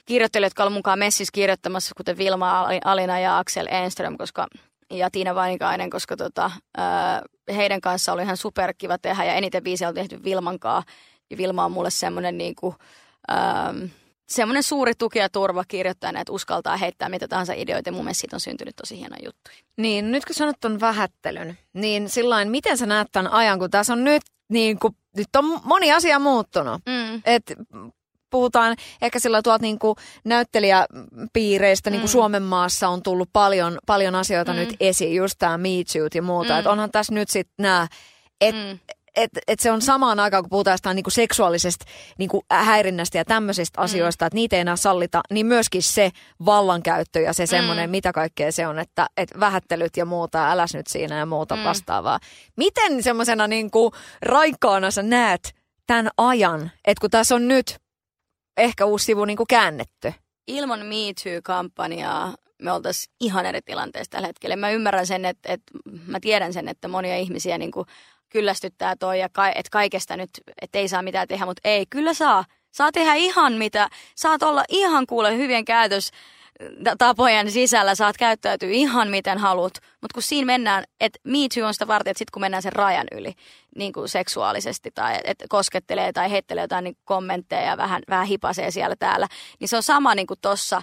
[0.04, 4.46] kirjoittelijoille, jotka ovat mukaan messissä kirjoittamassa, kuten Vilma Alina ja Axel Enström, koska
[4.90, 6.50] ja Tiina Vainikainen, koska tota,
[7.56, 10.82] heidän kanssa oli ihan superkiva tehdä ja eniten biisiä on tehty Vilmankaa.
[11.30, 12.74] Ja Vilma on mulle semmoinen niin kuin,
[13.32, 13.84] ähm,
[14.28, 17.92] semmoinen suuri tuki ja turva kirjoittajana, että uskaltaa heittää mitä tahansa ideoita.
[17.92, 19.50] Mun mielestä siitä on syntynyt tosi hieno juttu.
[19.76, 23.92] Niin, nyt kun sanot ton vähättelyn, niin sillain, miten sä näet tämän ajan, kun tässä
[23.92, 26.82] on nyt, niin kuin, nyt on moni asia muuttunut.
[26.86, 27.22] Mm.
[27.24, 27.54] Et
[28.32, 32.12] puhutaan ehkä sillä tuolta niin kuin näyttelijäpiireistä niin kuin mm.
[32.12, 34.58] Suomen maassa on tullut paljon, paljon asioita mm.
[34.58, 36.52] nyt esiin, just tämä Me Too ja muuta.
[36.52, 36.58] Mm.
[36.58, 37.88] Että onhan tässä nyt sitten nämä,
[38.40, 38.78] että mm
[39.16, 41.84] että et se on samaan aikaan, kun puhutaan jostain niinku seksuaalisesta
[42.18, 43.84] niinku häirinnästä ja tämmöisistä mm.
[43.84, 46.10] asioista, että niitä ei enää sallita, niin myöskin se
[46.44, 47.90] vallankäyttö ja se semmoinen, mm.
[47.90, 51.64] mitä kaikkea se on, että et vähättelyt ja muuta, äläs nyt siinä ja muuta mm.
[51.64, 52.20] vastaavaa.
[52.56, 53.92] Miten semmoisena niinku
[54.22, 55.54] raikkaana sä näet
[55.86, 57.82] tämän ajan, että kun tässä on nyt
[58.56, 60.14] ehkä uusi sivu niinku käännetty?
[60.46, 64.56] Ilman Me Too-kampanjaa me oltaisiin ihan eri tilanteessa tällä hetkellä.
[64.56, 65.72] Mä ymmärrän sen, että, että
[66.06, 67.86] mä tiedän sen, että monia ihmisiä niin kuin
[68.28, 70.30] kyllästyttää toi ja ka- että kaikesta nyt,
[70.62, 72.44] että ei saa mitään tehdä, mutta ei, kyllä saa.
[72.72, 76.10] Saa tehdä ihan mitä, saat olla ihan kuule hyvien käytös
[76.98, 81.74] tapojen sisällä saat käyttäytyä ihan miten haluat, mutta kun siinä mennään, että Me Too on
[81.74, 83.34] sitä varten, että sitten kun mennään sen rajan yli
[83.76, 88.70] niin kuin seksuaalisesti tai että koskettelee tai heittelee jotain niin kommentteja ja vähän, vähän hipasee
[88.70, 89.28] siellä täällä,
[89.60, 90.82] niin se on sama niin kuin tossa,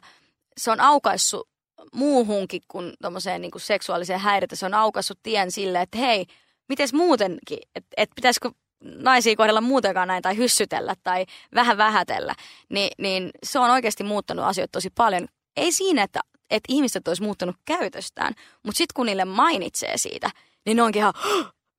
[0.58, 1.50] se on aukaissut
[1.94, 2.94] muuhunkin kuin
[3.40, 6.26] niin kuin seksuaaliseen häiritä, se on aukaissut tien sille, että hei,
[6.70, 8.52] miten muutenkin, että et pitäisikö
[8.84, 12.36] naisia kohdella muutenkaan näin tai hyssytellä tai vähän vähätellä,
[12.70, 15.28] niin, niin se on oikeasti muuttanut asioita tosi paljon.
[15.58, 18.34] Ei siinä, että, että ihmiset olisi muuttanut käytöstään,
[18.64, 20.30] mutta sitten kun niille mainitsee siitä,
[20.66, 21.14] niin ne onkin ihan,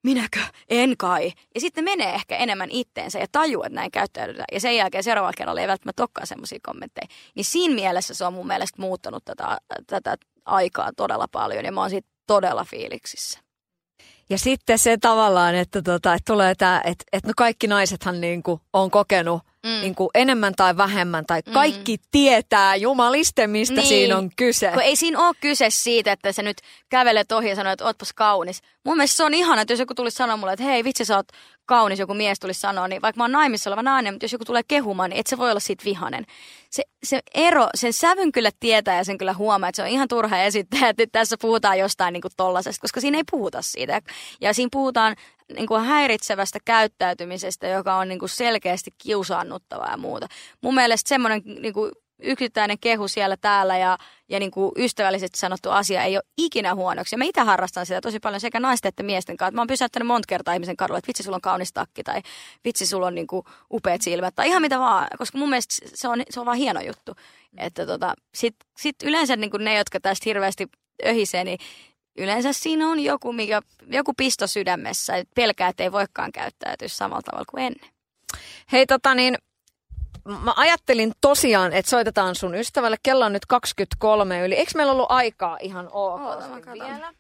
[0.03, 0.41] minäkö?
[0.69, 1.33] En kai.
[1.55, 4.47] Ja sitten menee ehkä enemmän itteensä ja tajuu, että näin käyttäydytään.
[4.53, 7.07] Ja sen jälkeen seuraavalla kerralla ei välttämättä olekaan semmoisia kommentteja.
[7.35, 11.81] Niin siinä mielessä se on mun mielestä muuttanut tätä, tätä aikaa todella paljon ja mä
[11.81, 13.41] oon siitä todella fiiliksissä.
[14.31, 18.43] Ja sitten se tavallaan, että, tota, että tulee tämä, että, että no kaikki naisethan niin
[18.43, 19.81] kuin on kokenut mm.
[19.81, 21.53] niin kuin enemmän tai vähemmän, tai mm.
[21.53, 23.87] kaikki tietää jumaliste, mistä niin.
[23.87, 24.71] siinä on kyse.
[24.75, 26.57] Kun ei siinä ole kyse siitä, että sä nyt
[26.89, 28.63] kävelet ohi ja sanoo, että ootpas kaunis.
[28.85, 31.17] Mun mielestä se on ihana, että jos joku tulisi sanoa mulle, että hei vitsi sä
[31.17, 31.29] oot
[31.67, 34.45] kaunis, joku mies tulisi sanoa, niin vaikka mä oon naimissa oleva nainen, mutta jos joku
[34.45, 36.27] tulee kehumaan, niin et se voi olla siitä vihanen.
[36.71, 40.09] Se, se ero, sen sävyn kyllä tietää ja sen kyllä huomaa, että se on ihan
[40.09, 44.01] turha esittää, että tässä puhutaan jostain niin kuin tollasesta, koska siinä ei puhuta siitä.
[44.41, 45.17] Ja siinä puhutaan
[45.55, 50.27] niin kuin häiritsevästä käyttäytymisestä, joka on niin kuin selkeästi kiusaannuttavaa ja muuta.
[50.61, 55.71] Mun mielestä semmoinen niin kuin yksittäinen kehu siellä täällä ja, ja niin kuin ystävällisesti sanottu
[55.71, 57.15] asia ei ole ikinä huonoksi.
[57.15, 59.55] Ja mä itse harrastan sitä tosi paljon sekä naisten että miesten kanssa.
[59.55, 62.23] Mä oon pysäyttänyt monta kertaa ihmisen kadulla, että vitsi sulla on kaunis takki tai
[62.65, 65.07] vitsi sulla on niin kuin upeat silmät tai ihan mitä vaan.
[65.19, 67.15] Koska mun mielestä se on, se on vaan hieno juttu.
[67.57, 70.69] Että tota, sit, sit yleensä niin kuin ne, jotka tästä hirveästi
[71.07, 71.59] öhisee, niin
[72.19, 77.23] yleensä siinä on joku, mikä, joku pisto sydämessä, että pelkää, että ei voikaan käyttäytyä samalla
[77.23, 77.91] tavalla kuin ennen.
[78.73, 79.39] Hei tota niin,
[80.25, 82.97] mä ajattelin tosiaan, että soitetaan sun ystävälle.
[83.03, 84.55] Kello on nyt 23 yli.
[84.55, 87.13] Eikö meillä ollut aikaa ihan ok Oota, vielä?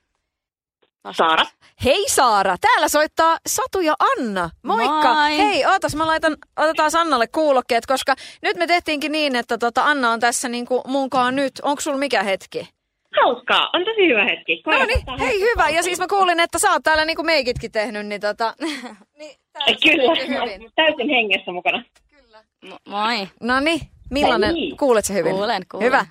[1.12, 1.46] Saara.
[1.84, 4.50] Hei Saara, täällä soittaa Satu ja Anna.
[4.62, 5.14] Moikka.
[5.14, 5.36] Moi.
[5.36, 10.10] Hei, ootas, mä laitan, otetaan Annalle kuulokkeet, koska nyt me tehtiinkin niin, että tota Anna
[10.10, 11.52] on tässä niin kuin munkaan nyt.
[11.62, 12.68] Onko sulla mikä hetki?
[13.16, 14.62] Hauskaa, on tosi hyvä hetki.
[14.66, 15.68] No niin, hei hyvä.
[15.68, 18.54] Ja siis mä kuulin, että sä oot täällä niinku meikitkin tehnyt, niin tota...
[19.18, 19.36] niin,
[19.82, 20.70] Kyllä, hyvin.
[20.74, 21.84] täysin hengessä mukana.
[22.10, 22.42] Kyllä.
[22.88, 23.28] moi.
[23.40, 24.76] No niin, millainen, niin.
[24.76, 25.32] kuulet se hyvin?
[25.32, 25.86] Kuulen, kuulen.
[25.86, 26.06] Hyvä.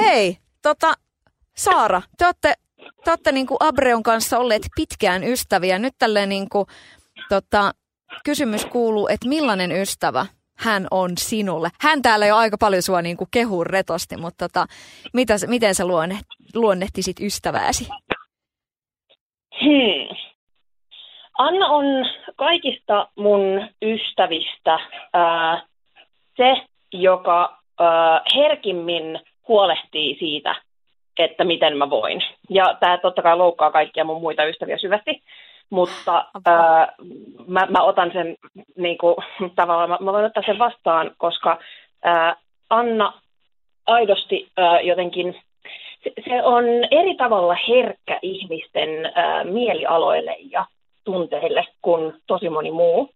[0.00, 0.92] Hei, tota,
[1.56, 2.54] Saara, te olette,
[3.04, 5.78] te olette niinku Abreon kanssa olleet pitkään ystäviä.
[5.78, 6.66] Nyt tälleen niinku,
[7.28, 7.72] tota,
[8.24, 10.26] kysymys kuuluu, että millainen ystävä
[10.64, 11.68] hän on sinulle?
[11.80, 14.66] Hän täällä jo aika paljon sua niin kuin kehuu retosti, mutta tota,
[15.12, 16.18] mitä, miten sä luonne,
[16.54, 17.88] luonnehtisit ystävääsi?
[19.64, 20.16] Hmm.
[21.38, 21.84] Anna on
[22.36, 24.78] kaikista mun ystävistä
[25.12, 25.62] ää,
[26.36, 26.54] se,
[26.92, 30.54] joka äh, herkimmin huolehtii siitä,
[31.18, 32.22] että miten mä voin.
[32.50, 35.22] Ja tämä totta kai loukkaa kaikkia mun muita ystäviä syvästi,
[35.72, 36.88] mutta äh,
[37.46, 38.36] mä, mä otan sen
[38.76, 39.16] niin kuin,
[39.56, 41.58] tavallaan, mä, mä voin ottaa sen vastaan, koska
[42.06, 42.36] äh,
[42.70, 43.12] Anna
[43.86, 45.42] aidosti äh, jotenkin,
[46.04, 50.66] se, se on eri tavalla herkkä ihmisten äh, mielialoille ja
[51.04, 53.10] tunteille kuin tosi moni muu.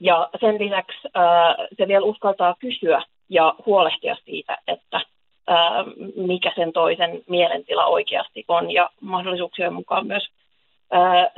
[0.00, 5.00] Ja sen lisäksi äh, se vielä uskaltaa kysyä ja huolehtia siitä, että
[5.46, 5.84] ää,
[6.16, 10.39] mikä sen toisen mielentila oikeasti on ja mahdollisuuksien mukaan myös ää,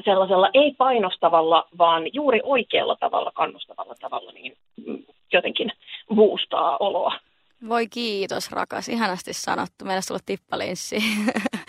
[0.04, 4.56] sellaisella ei painostavalla, vaan juuri oikealla tavalla, kannustavalla tavalla niin
[5.32, 5.72] jotenkin
[6.14, 7.12] boostaa oloa.
[7.68, 9.84] Voi kiitos rakas, ihanasti sanottu.
[9.84, 10.96] Meillä sulla tippalinssi.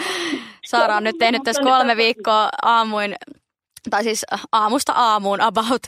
[0.66, 3.16] Saara on nyt tehnyt tässä kolme viikkoa aamuin
[3.90, 5.84] tai siis äh, aamusta aamuun about.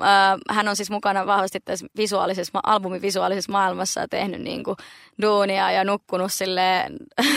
[0.00, 0.06] Äh,
[0.50, 4.76] hän on siis mukana vahvasti tässä visuaalisessa, albumin visuaalisessa maailmassa ja tehnyt niin kuin
[5.22, 6.84] duunia ja nukkunut sille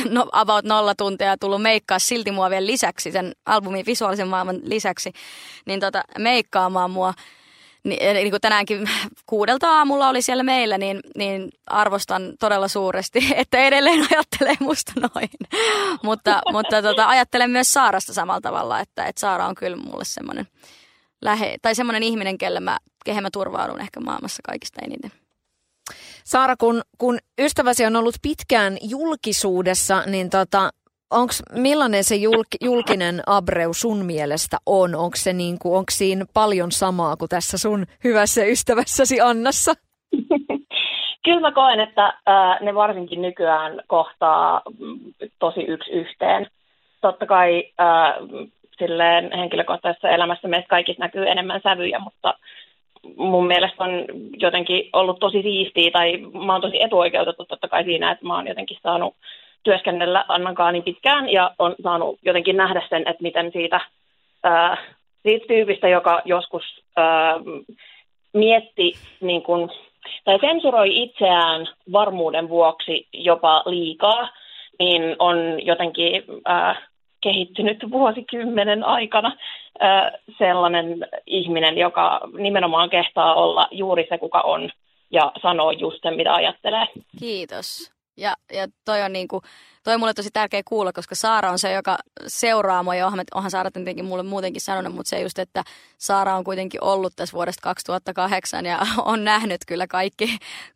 [0.09, 4.59] no, about nolla tuntia ja tullut meikkaa silti mua vielä lisäksi, sen albumin visuaalisen maailman
[4.63, 5.13] lisäksi,
[5.65, 7.13] niin tota, meikkaamaan mua
[7.83, 8.89] niin, niin kuin tänäänkin
[9.25, 15.29] kuudelta aamulla oli siellä meillä, niin, niin arvostan todella suuresti, että edelleen ajattelee musta noin.
[16.03, 20.47] mutta mutta tota, ajattelen myös Saarasta samalla tavalla, että, että Saara on kyllä mulle semmoinen
[21.21, 25.11] lähe, tai semmoinen ihminen, kelle mä, kehen mä turvaudun ehkä maailmassa kaikista eniten.
[26.23, 30.69] Saara, kun, kun ystäväsi on ollut pitkään julkisuudessa, niin tota,
[31.13, 34.95] onks, millainen se julk, julkinen Abreu sun mielestä on?
[34.95, 39.73] Onko se niin kuin, onko siinä paljon samaa kuin tässä sun hyvässä ystävässäsi Annassa?
[41.25, 44.99] Kyllä mä koen, että äh, ne varsinkin nykyään kohtaa mm,
[45.39, 46.47] tosi yksi yhteen.
[47.01, 48.13] Totta kai äh,
[48.77, 52.33] silleen henkilökohtaisessa elämässä meistä kaikissa näkyy enemmän sävyjä, mutta
[53.17, 53.91] mun mielestä on
[54.37, 58.47] jotenkin ollut tosi siistiä, tai mä oon tosi etuoikeutettu totta kai siinä, että mä oon
[58.47, 59.15] jotenkin saanut
[59.63, 63.81] työskennellä Annankaan niin pitkään ja on saanut jotenkin nähdä sen, että miten siitä,
[64.43, 64.77] ää,
[65.23, 66.63] siitä tyypistä, joka joskus
[66.97, 67.35] ää,
[68.33, 69.69] mietti niin kuin,
[70.23, 74.29] tai sensuroi itseään varmuuden vuoksi jopa liikaa,
[74.79, 76.75] niin on jotenkin ää,
[77.21, 79.31] kehittynyt vuosikymmenen aikana
[79.79, 84.69] ää, sellainen ihminen, joka nimenomaan kehtaa olla juuri se, kuka on
[85.11, 86.85] ja sanoo just sen, mitä ajattelee.
[87.19, 87.93] Kiitos.
[88.17, 89.41] Ja, ja toi on niinku,
[89.83, 91.97] toi on mulle tosi tärkeä kuulla, koska Saara on se, joka
[92.27, 95.63] seuraa mua, ja onhan, onhan Saara tietenkin mulle muutenkin sanonut, mutta se just, että
[95.97, 100.25] Saara on kuitenkin ollut tässä vuodesta 2008 ja on nähnyt kyllä kaikki,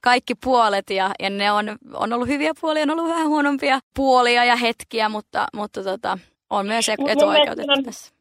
[0.01, 4.43] kaikki puolet ja, ja ne on, on ollut hyviä puolia, on ollut vähän huonompia puolia
[4.43, 6.17] ja hetkiä, mutta, mutta tota,
[6.49, 8.13] on myös etuoikeutettu on, tässä.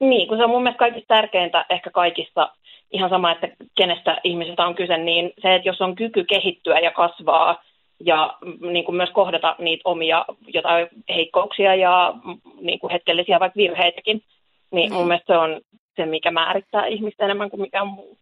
[0.00, 2.50] Niin, kun se on mun mielestä kaikista tärkeintä ehkä kaikissa
[2.92, 6.90] ihan sama, että kenestä ihmisestä on kyse, niin se, että jos on kyky kehittyä ja
[6.90, 7.62] kasvaa,
[8.04, 13.40] ja mm, niin kuin myös kohdata niitä omia jotain heikkouksia ja mm, niin kuin hetkellisiä
[13.40, 14.22] vaikka virheitäkin.
[14.70, 14.96] Niin mm.
[14.96, 15.60] mun mielestä se on
[15.96, 18.18] se, mikä määrittää ihmistä enemmän kuin mikään muu.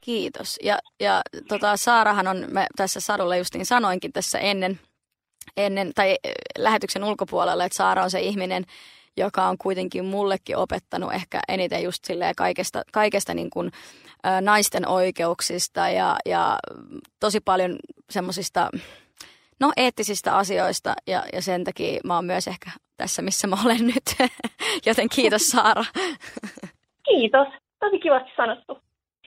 [0.00, 0.58] Kiitos.
[0.62, 4.80] Ja, ja tota, Saarahan on, mä tässä Sadulla justiin sanoinkin tässä ennen,
[5.56, 8.64] ennen tai eh, lähetyksen ulkopuolella, että Saara on se ihminen,
[9.16, 12.04] joka on kuitenkin mullekin opettanut ehkä eniten just
[12.36, 13.70] kaikesta, kaikesta niin kuin,
[14.26, 16.58] ä, naisten oikeuksista ja, ja
[17.20, 17.76] tosi paljon
[18.10, 18.70] semmoisista
[19.60, 23.86] no, eettisistä asioista ja, ja sen takia mä oon myös ehkä tässä, missä mä olen
[23.86, 24.30] nyt.
[24.86, 25.84] Joten kiitos Saara.
[27.04, 27.48] Kiitos.
[27.80, 28.78] Tosi kivasti sanottu.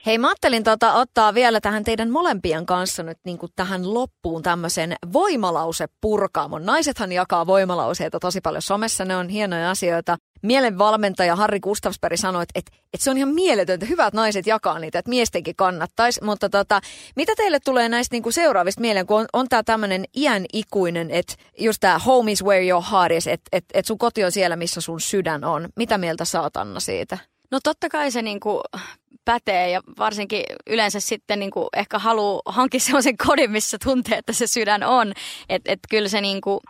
[0.06, 4.42] Hei, mä ajattelin tota, ottaa vielä tähän teidän molempien kanssa nyt niin kuin tähän loppuun
[4.42, 6.66] tämmöisen voimalausepurkaamon.
[6.66, 10.16] Naisethan jakaa voimalauseita tosi paljon somessa, ne on hienoja asioita.
[10.42, 14.98] Mielenvalmentaja Harri Gustafsberg sanoi, että, että, että se on ihan mieletöntä, hyvät naiset jakaa niitä,
[14.98, 16.24] että miestenkin kannattaisi.
[16.24, 16.80] Mutta tota,
[17.16, 21.10] mitä teille tulee näistä niin kuin seuraavista mieleen, kun on, on tämä tämmöinen iän ikuinen,
[21.10, 24.32] että just tämä home is where your heart is, että, että, että sun koti on
[24.32, 25.68] siellä, missä sun sydän on.
[25.76, 27.33] Mitä mieltä oot Anna siitä?
[27.50, 28.60] No totta kai se niinku
[29.24, 34.46] pätee ja varsinkin yleensä sitten niinku ehkä haluaa hankkia sellaisen kodin, missä tuntee, että se
[34.46, 35.12] sydän on.
[35.48, 36.60] Että et kyllä se niinku,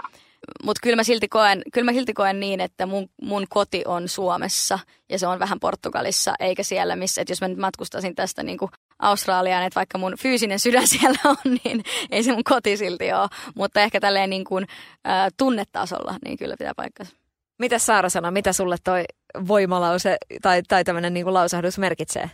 [0.65, 4.09] mutta kyllä mä silti koen, kyllä mä silti koen niin, että mun, mun koti on
[4.09, 4.79] Suomessa
[5.11, 8.59] ja se on vähän Portugalissa, eikä siellä missä, että jos mä nyt matkustasin tästä niin
[8.59, 13.13] kuin Australiaan, että vaikka mun fyysinen sydän siellä on, niin ei se mun koti silti
[13.13, 13.29] ole.
[13.55, 14.67] Mutta ehkä tälleen niin kuin,
[15.09, 17.17] ä, tunnetasolla, niin kyllä pitää paikkansa.
[17.59, 19.05] Mitä Saara sanoo, mitä sulle toi
[19.49, 22.31] voimalause tai, tai tämmöinen niin kuin lausahdus merkitsee?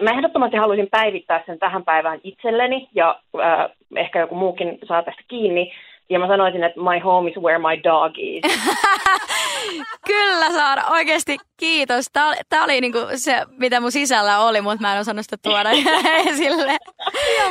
[0.00, 5.22] Mä ehdottomasti haluaisin päivittää sen tähän päivään itselleni ja äh, ehkä joku muukin saa tästä
[5.28, 5.72] kiinni,
[6.10, 8.42] Ja mä sanoisin, että my home is where my dog is.
[10.06, 12.06] Kyllä Saara, oikeasti kiitos.
[12.12, 15.36] Tämä oli, tää oli niinku se, mitä mun sisällä oli, mutta mä en osannut sitä
[15.42, 15.70] tuoda
[16.30, 16.78] esille.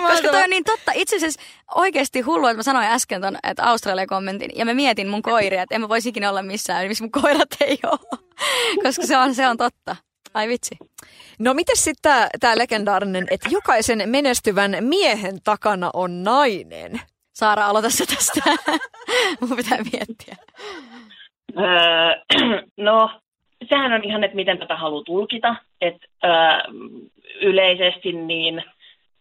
[0.08, 0.91] Koska toi on niin totta.
[0.95, 1.41] Itse asiassa
[1.76, 4.51] oikeasti hullu, että mä sanoin äsken ton, että Australia kommentin.
[4.56, 7.49] Ja mä mietin mun koiria, että en mä voisi ikinä olla missään, missä mun koirat
[7.62, 8.20] ei ole.
[8.84, 9.95] Koska se on, se on totta.
[10.34, 10.78] Ai vitsi.
[11.39, 17.01] No miten sitten tämä legendaarinen, että jokaisen menestyvän miehen takana on nainen?
[17.36, 18.41] Saara, aloita se tästä.
[19.41, 20.36] Mun pitää miettiä.
[21.59, 23.09] Öö, no,
[23.69, 25.55] sehän on ihan, että miten tätä haluaa tulkita.
[25.81, 26.31] Että öö,
[27.41, 28.63] yleisesti niin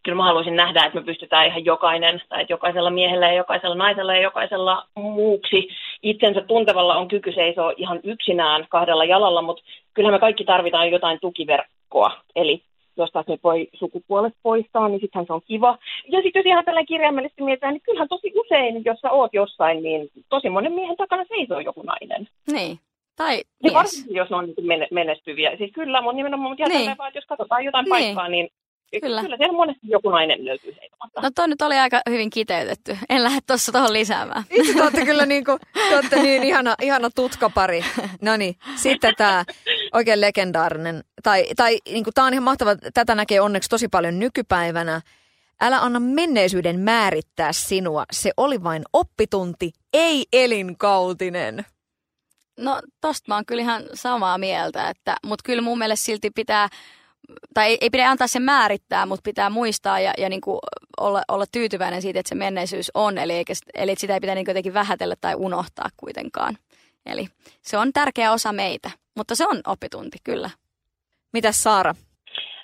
[0.02, 3.74] kyllä mä haluaisin nähdä, että me pystytään ihan jokainen, tai että jokaisella miehellä ja jokaisella
[3.74, 5.68] naisella ja jokaisella muuksi
[6.02, 9.62] itsensä tuntevalla on kyky seisoa ihan yksinään kahdella jalalla, mutta
[9.94, 12.20] kyllähän me kaikki tarvitaan jotain tukiverkkoa.
[12.36, 12.62] Eli
[12.97, 15.78] jos taas nyt voi sukupuolet poistaa, niin sittenhän se on kiva.
[16.09, 19.82] Ja sitten jos ihan tällä kirjaimellisesti mietitään, niin kyllähän tosi usein, jos sä oot jossain,
[19.82, 22.28] niin tosi monen miehen takana seisoo joku nainen.
[22.53, 22.78] Niin.
[23.16, 25.57] Tai niin varsinkin, jos ne on niin menestyviä.
[25.57, 26.99] Siis kyllä, mutta nimenomaan, mutta niin.
[26.99, 27.90] vaan, että jos katsotaan jotain niin.
[27.90, 28.49] paikkaa, niin
[29.01, 29.22] Kyllä.
[29.22, 32.99] Kyllä siellä monesti joku nainen löytyy heitä No toi nyt oli aika hyvin kiteytetty.
[33.09, 34.45] En lähde tuossa tuohon lisäämään.
[34.51, 37.80] Itse te olette kyllä niin, kuin, te olette niin ihana, ihana tutkapari.
[38.22, 39.45] No niin, sitten tämä
[39.95, 41.05] oikein legendaarinen.
[41.22, 45.01] Tai, tai niin kuin, tämä on ihan mahtava, tätä näkee onneksi tosi paljon nykypäivänä.
[45.61, 48.05] Älä anna menneisyyden määrittää sinua.
[48.12, 51.66] Se oli vain oppitunti, ei elinkautinen.
[52.59, 56.68] No tosta mä oon kyllä ihan samaa mieltä, että, mutta kyllä mun mielestä silti pitää
[57.55, 60.59] tai ei, ei pidä antaa sen määrittää, mutta pitää muistaa ja, ja niin kuin
[61.01, 63.18] olla, olla tyytyväinen siitä, että se menneisyys on.
[63.18, 66.59] Eli, eikä, eli sitä ei pitää niin jotenkin vähätellä tai unohtaa kuitenkaan.
[67.07, 67.28] Eli
[67.62, 70.50] se on tärkeä osa meitä, mutta se on oppitunti, kyllä.
[71.32, 71.94] Mitäs Saara?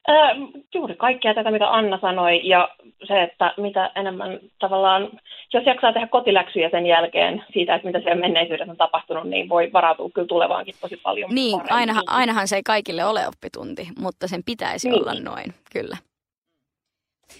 [0.09, 0.37] Äh,
[0.75, 2.69] juuri kaikkea tätä, mitä Anna sanoi, ja
[3.09, 5.11] se, että mitä enemmän tavallaan,
[5.53, 9.71] jos jaksaa tehdä kotiläksyjä sen jälkeen siitä, että mitä siellä menneisyydessä on tapahtunut, niin voi
[9.73, 14.43] varautua kyllä tulevaankin tosi paljon Niin, ainahan, ainahan se ei kaikille ole oppitunti, mutta sen
[14.47, 15.03] pitäisi niin.
[15.03, 15.97] olla noin, kyllä.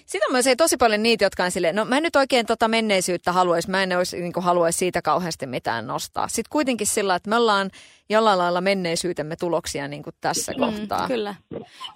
[0.05, 2.45] Sitä on myös ei tosi paljon niitä, jotka on silleen, no mä en nyt oikein
[2.45, 6.27] tota menneisyyttä haluaisi, mä en olisi, niin haluaisi siitä kauheasti mitään nostaa.
[6.27, 7.69] Sitten kuitenkin sillä, että me ollaan
[8.11, 11.07] jollain lailla menneisyytemme tuloksia niin kuin tässä mm, kohtaa.
[11.07, 11.35] Kyllä.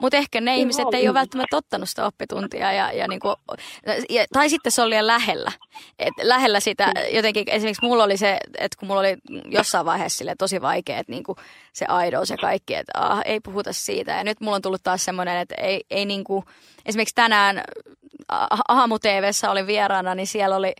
[0.01, 2.71] Mutta ehkä ne ihmiset ei ole välttämättä ottanut sitä oppituntia.
[2.71, 3.35] Ja, ja niin kuin,
[4.09, 5.51] ja, tai sitten se oli liian lähellä.
[5.99, 9.17] Et lähellä sitä jotenkin, esimerkiksi mulla oli se, että kun mulla oli
[9.49, 11.37] jossain vaiheessa sille tosi vaikea, että niin kuin
[11.73, 14.11] se aidous ja kaikki, että ah, ei puhuta siitä.
[14.11, 16.45] Ja nyt mulla on tullut taas semmoinen, että ei, ei niin kuin,
[16.85, 17.63] esimerkiksi tänään
[18.67, 18.95] aamu
[19.49, 20.73] oli vieraana, niin siellä oli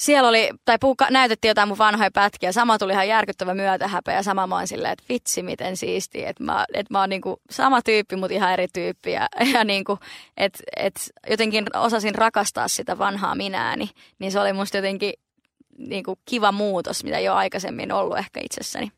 [0.00, 2.52] siellä oli, tai puuka, näytettiin jotain mun vanhoja pätkiä.
[2.52, 6.28] Sama tuli ihan järkyttävä myötähäpeä ja sama mä oon silleen, että vitsi miten siistiä.
[6.28, 9.12] Että mä, että mä oon niinku sama tyyppi, mutta ihan eri tyyppi.
[9.12, 9.98] Ja, ja niinku,
[10.36, 10.94] että et
[11.30, 13.90] jotenkin osasin rakastaa sitä vanhaa minääni.
[14.18, 15.12] Niin se oli musta jotenkin
[15.78, 18.92] niinku kiva muutos, mitä ole aikaisemmin ollut ehkä itsessäni.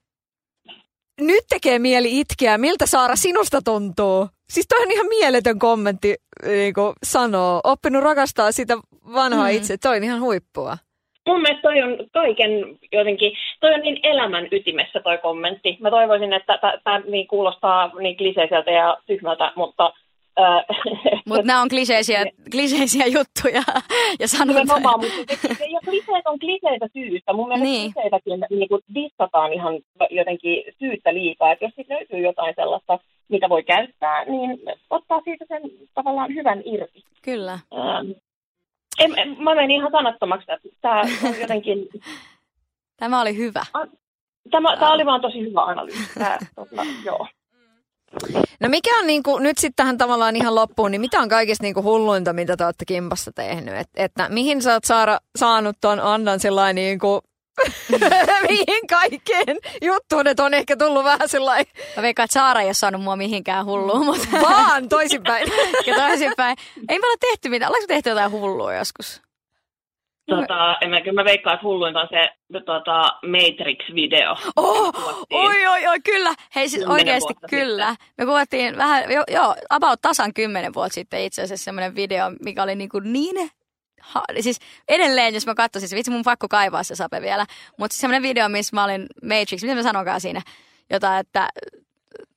[1.21, 2.59] Nyt tekee mieli itkeä.
[2.59, 4.29] Miltä Saara sinusta tuntuu?
[4.51, 6.15] Siis toi on ihan mieletön kommentti
[6.47, 6.75] niin
[7.05, 7.61] sanoo.
[7.65, 8.79] Oppinut rakastaa sitä
[9.15, 9.55] vanhaa mm.
[9.55, 9.79] itse.
[9.79, 10.79] Toi on ihan huippua.
[11.27, 12.51] Mun mielestä toi on kaiken
[12.93, 15.77] jotenkin, toi on niin elämän ytimessä toi kommentti.
[15.81, 19.93] Mä toivoisin, että tämä niin kuulostaa niin kliseiseltä ja tyhmältä, mutta
[21.29, 23.63] mutta nämä on kliseisiä, kliseisiä juttuja
[24.21, 24.67] ja sanotaan.
[24.67, 25.35] Nimenomaan, mutta
[25.73, 27.33] ja kliseet on kliseitä syystä.
[27.33, 27.93] Mun mielestä niin.
[27.93, 31.53] kliseitäkin niin kuin dissataan ihan jotenkin syyttä liikaa.
[31.53, 32.99] Että jos siitä löytyy jotain sellaista,
[33.29, 34.59] mitä voi käyttää, niin
[34.91, 35.63] ottaa siitä sen
[35.95, 37.05] tavallaan hyvän irti.
[37.23, 37.53] Kyllä.
[37.53, 38.11] Ähm,
[39.05, 40.47] en, en, mä menin ihan sanattomaksi.
[40.81, 41.09] Tämä on
[41.41, 41.89] jotenkin...
[42.97, 43.65] Tämä oli hyvä.
[44.51, 46.15] Tämä, tämä oli vaan tosi hyvä analyysi.
[46.15, 47.27] Tämä, tota, joo.
[48.61, 51.83] No mikä on niinku, nyt sitten tähän tavallaan ihan loppuun, niin mitä on kaikista niinku
[51.83, 53.75] hulluinta, mitä te olette kimpassa tehnyt?
[53.75, 57.21] Et, että mihin sä oot Saara, saanut ton Annan sellainen niinku,
[58.49, 61.67] mihin kaikkeen juttuun, että on ehkä tullut vähän sellainen...
[61.97, 64.29] Mä veikkaan, että Saara ei ole saanut mua mihinkään hulluun, mutta...
[64.43, 65.49] Vaan toisinpäin.
[65.87, 66.57] ja toisinpäin.
[66.89, 67.69] Ei me olla tehty mitään.
[67.69, 69.23] Ollaanko tehty jotain hullua joskus?
[70.27, 72.31] Tota, en mä, kyllä mä veikkaan, että hulluinta on se
[72.61, 74.53] tota, Matrix-video.
[74.57, 74.95] Oh,
[75.31, 76.35] oi, oi, oi, kyllä.
[76.55, 77.91] Hei siis oikeasti kyllä.
[77.91, 78.09] Sitten.
[78.19, 82.63] Me kuvattiin vähän, jo, joo, about tasan kymmenen vuotta sitten itse asiassa semmoinen video, mikä
[82.63, 83.51] oli niin, kuin niin
[84.03, 87.47] ha, siis edelleen, jos mä katsoisin, se vitsi mun pakko kaivaa se sape vielä,
[87.79, 90.43] mutta siis semmoinen video, missä mä olin Matrix, miten mä sanokaan siinä,
[90.91, 91.49] jotain, että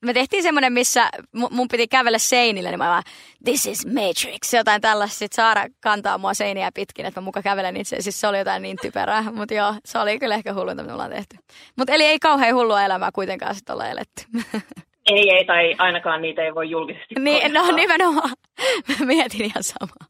[0.06, 1.10] me tehtiin semmoinen, missä
[1.50, 3.04] mun piti kävellä seinille, niin mä vaan,
[3.44, 5.18] this is Matrix, jotain tällaista.
[5.18, 8.02] Sitten Saara kantaa mua seiniä pitkin, että mä muka kävelen itse.
[8.02, 10.94] Siis se oli jotain niin typerää, mutta joo, se oli kyllä ehkä hulluinta, mitä me
[10.94, 11.38] ollaan tehty.
[11.78, 14.24] Mutta eli ei kauhean hullua elämää kuitenkaan sitten olla eletty.
[15.06, 18.30] Ei, ei, tai ainakaan niitä ei voi julkisesti Niin, no nimenomaan.
[19.00, 20.08] Mä mietin ihan samaa.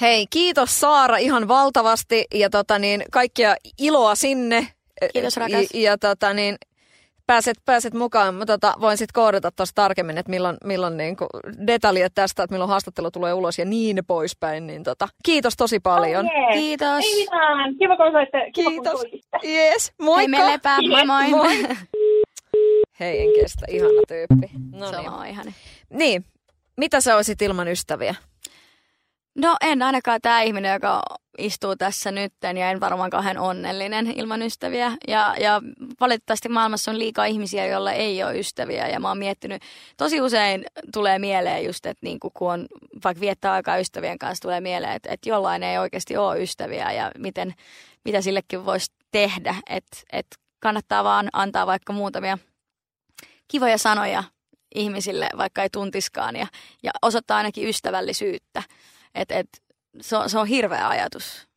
[0.00, 4.66] Hei, kiitos Saara ihan valtavasti ja tota niin, kaikkia iloa sinne.
[5.12, 5.74] Kiitos, rakas.
[5.74, 6.56] Ja, ja tota niin,
[7.26, 8.34] pääset, pääset mukaan.
[8.34, 11.28] Mä tota, voin sitten koodata tuossa tarkemmin, että milloin, milloin niin kuin,
[11.66, 14.66] detaljit tästä, että milloin haastattelu tulee ulos ja niin poispäin.
[14.66, 16.26] Niin tota, kiitos tosi paljon.
[16.26, 16.52] Oh, yeah.
[16.52, 17.04] Kiitos.
[17.04, 17.74] Ei mitään.
[17.78, 18.50] Kiva kun soitte.
[18.54, 19.00] Kiva Kiitos.
[19.00, 19.50] kun.
[19.50, 20.36] Yes, moikka.
[20.36, 20.78] Hei me lepää.
[20.88, 21.28] Moi moi.
[21.28, 21.76] Moi.
[23.00, 23.66] Hei, en kestä.
[23.68, 24.50] Ihana tyyppi.
[24.72, 25.10] No Se niin.
[25.10, 25.54] on ihani.
[25.90, 26.24] niin.
[26.76, 28.14] Mitä sä olisit ilman ystäviä?
[29.34, 31.02] No en ainakaan tämä ihminen, joka
[31.38, 34.92] istuu tässä nytten ja en varmaan kauhean onnellinen ilman ystäviä.
[35.08, 35.62] Ja, ja
[36.00, 39.62] valitettavasti maailmassa on liikaa ihmisiä, joilla ei ole ystäviä ja mä oon miettinyt,
[39.96, 42.66] tosi usein tulee mieleen just, että niinku kun on
[43.04, 47.10] vaikka viettää aikaa ystävien kanssa, tulee mieleen, että, että jollain ei oikeasti ole ystäviä ja
[47.18, 47.54] miten,
[48.04, 49.54] mitä sillekin voisi tehdä.
[49.70, 52.38] Että että kannattaa vaan antaa vaikka muutamia
[53.48, 54.24] kivoja sanoja
[54.74, 56.46] ihmisille, vaikka ei tuntiskaan ja,
[56.82, 58.62] ja osoittaa ainakin ystävällisyyttä.
[59.14, 59.48] Et, et,
[60.00, 61.48] se, on, se on hirveä ajatus,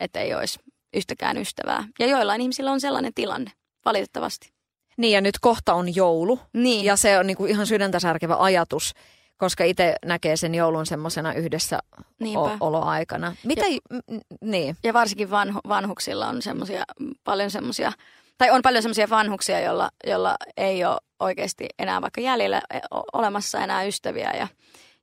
[0.00, 0.58] että ei olisi
[0.94, 1.84] yhtäkään ystävää.
[1.98, 3.50] Ja joillain ihmisillä on sellainen tilanne,
[3.84, 4.52] valitettavasti.
[4.96, 6.40] Niin ja nyt kohta on joulu.
[6.52, 6.84] Niin.
[6.84, 8.92] Ja se on niinku ihan sydäntä särkevä ajatus,
[9.36, 11.78] koska itse näkee sen joulun semmoisena yhdessä
[12.20, 12.40] Niinpä.
[12.40, 13.36] o- oloaikana.
[13.44, 13.78] Mitä, Ja-
[14.10, 14.76] m- niin.
[14.84, 16.84] Ja varsinkin vanhu, vanhuksilla on semmosia,
[17.24, 17.92] paljon semmoisia,
[18.38, 22.78] tai on paljon semmoisia vanhuksia, joilla, joilla ei ole oikeasti enää vaikka jäljellä e-
[23.12, 24.32] olemassa enää ystäviä.
[24.38, 24.48] Ja,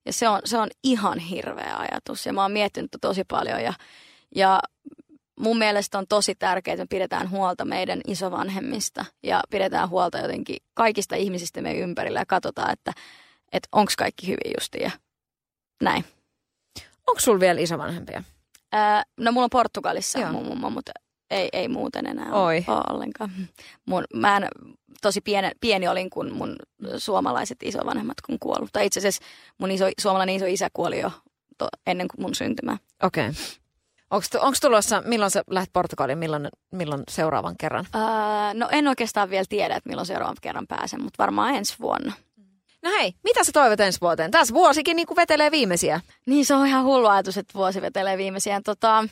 [0.09, 2.25] ja se, on, se on ihan hirveä ajatus.
[2.25, 3.63] Ja mä oon miettinyt tosi paljon.
[3.63, 3.73] Ja,
[4.35, 4.59] ja
[5.39, 10.57] mun mielestä on tosi tärkeää, että me pidetään huolta meidän isovanhemmista ja pidetään huolta jotenkin
[10.73, 12.93] kaikista ihmisistä meidän ympärillä ja katsotaan, että,
[13.51, 14.91] että onko kaikki hyvin justi ja
[15.81, 16.05] näin.
[17.07, 18.23] Onko sulla vielä isovanhempia?
[18.71, 20.31] Ää, no mulla on Portugalissa Joo.
[20.31, 20.91] mun mummo, mutta
[21.31, 22.63] ei, ei muuten enää Oi.
[22.67, 23.31] ole ollenkaan.
[23.85, 24.47] Mun, mä en,
[25.01, 26.55] tosi pieni, pieni olin, kun mun
[26.97, 28.69] suomalaiset isovanhemmat kun kuollut.
[28.73, 29.21] Tai itse asiassa
[29.57, 31.11] mun iso, suomalainen iso isä kuoli jo
[31.57, 32.77] to, ennen kuin mun syntymää.
[33.03, 33.29] Okei.
[33.29, 33.41] Okay.
[34.11, 37.85] Onko tulossa, milloin sä lähdet Portugaliin, milloin, milloin seuraavan kerran?
[37.93, 42.13] Ää, no en oikeastaan vielä tiedä, että milloin seuraavan kerran pääsen, mutta varmaan ensi vuonna.
[42.83, 44.31] No hei, mitä sä toivot ensi vuoteen?
[44.31, 46.01] Tässä vuosikin niin vetelee viimeisiä.
[46.25, 48.61] Niin se on ihan hullu ajatus, että vuosi vetelee viimeisiä.
[48.65, 49.07] Tota,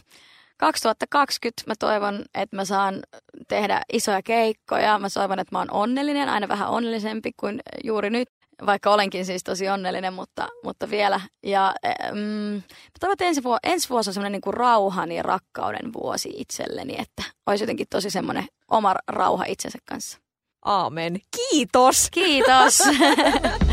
[0.57, 2.99] 2020 mä toivon, että mä saan
[3.47, 4.99] tehdä isoja keikkoja.
[4.99, 8.29] Mä toivon, että mä oon onnellinen, aina vähän onnellisempi kuin juuri nyt.
[8.65, 11.21] Vaikka olenkin siis tosi onnellinen, mutta, mutta vielä.
[11.43, 11.75] Ja
[12.11, 15.93] mm, mä toivon, että ensi, vuo, ensi vuosi on semmoinen niin kuin rauhan ja rakkauden
[15.93, 16.95] vuosi itselleni.
[16.99, 20.17] Että olisi jotenkin tosi semmoinen oma rauha itsensä kanssa.
[20.65, 21.19] Aamen.
[21.35, 22.07] Kiitos.
[22.11, 22.79] Kiitos!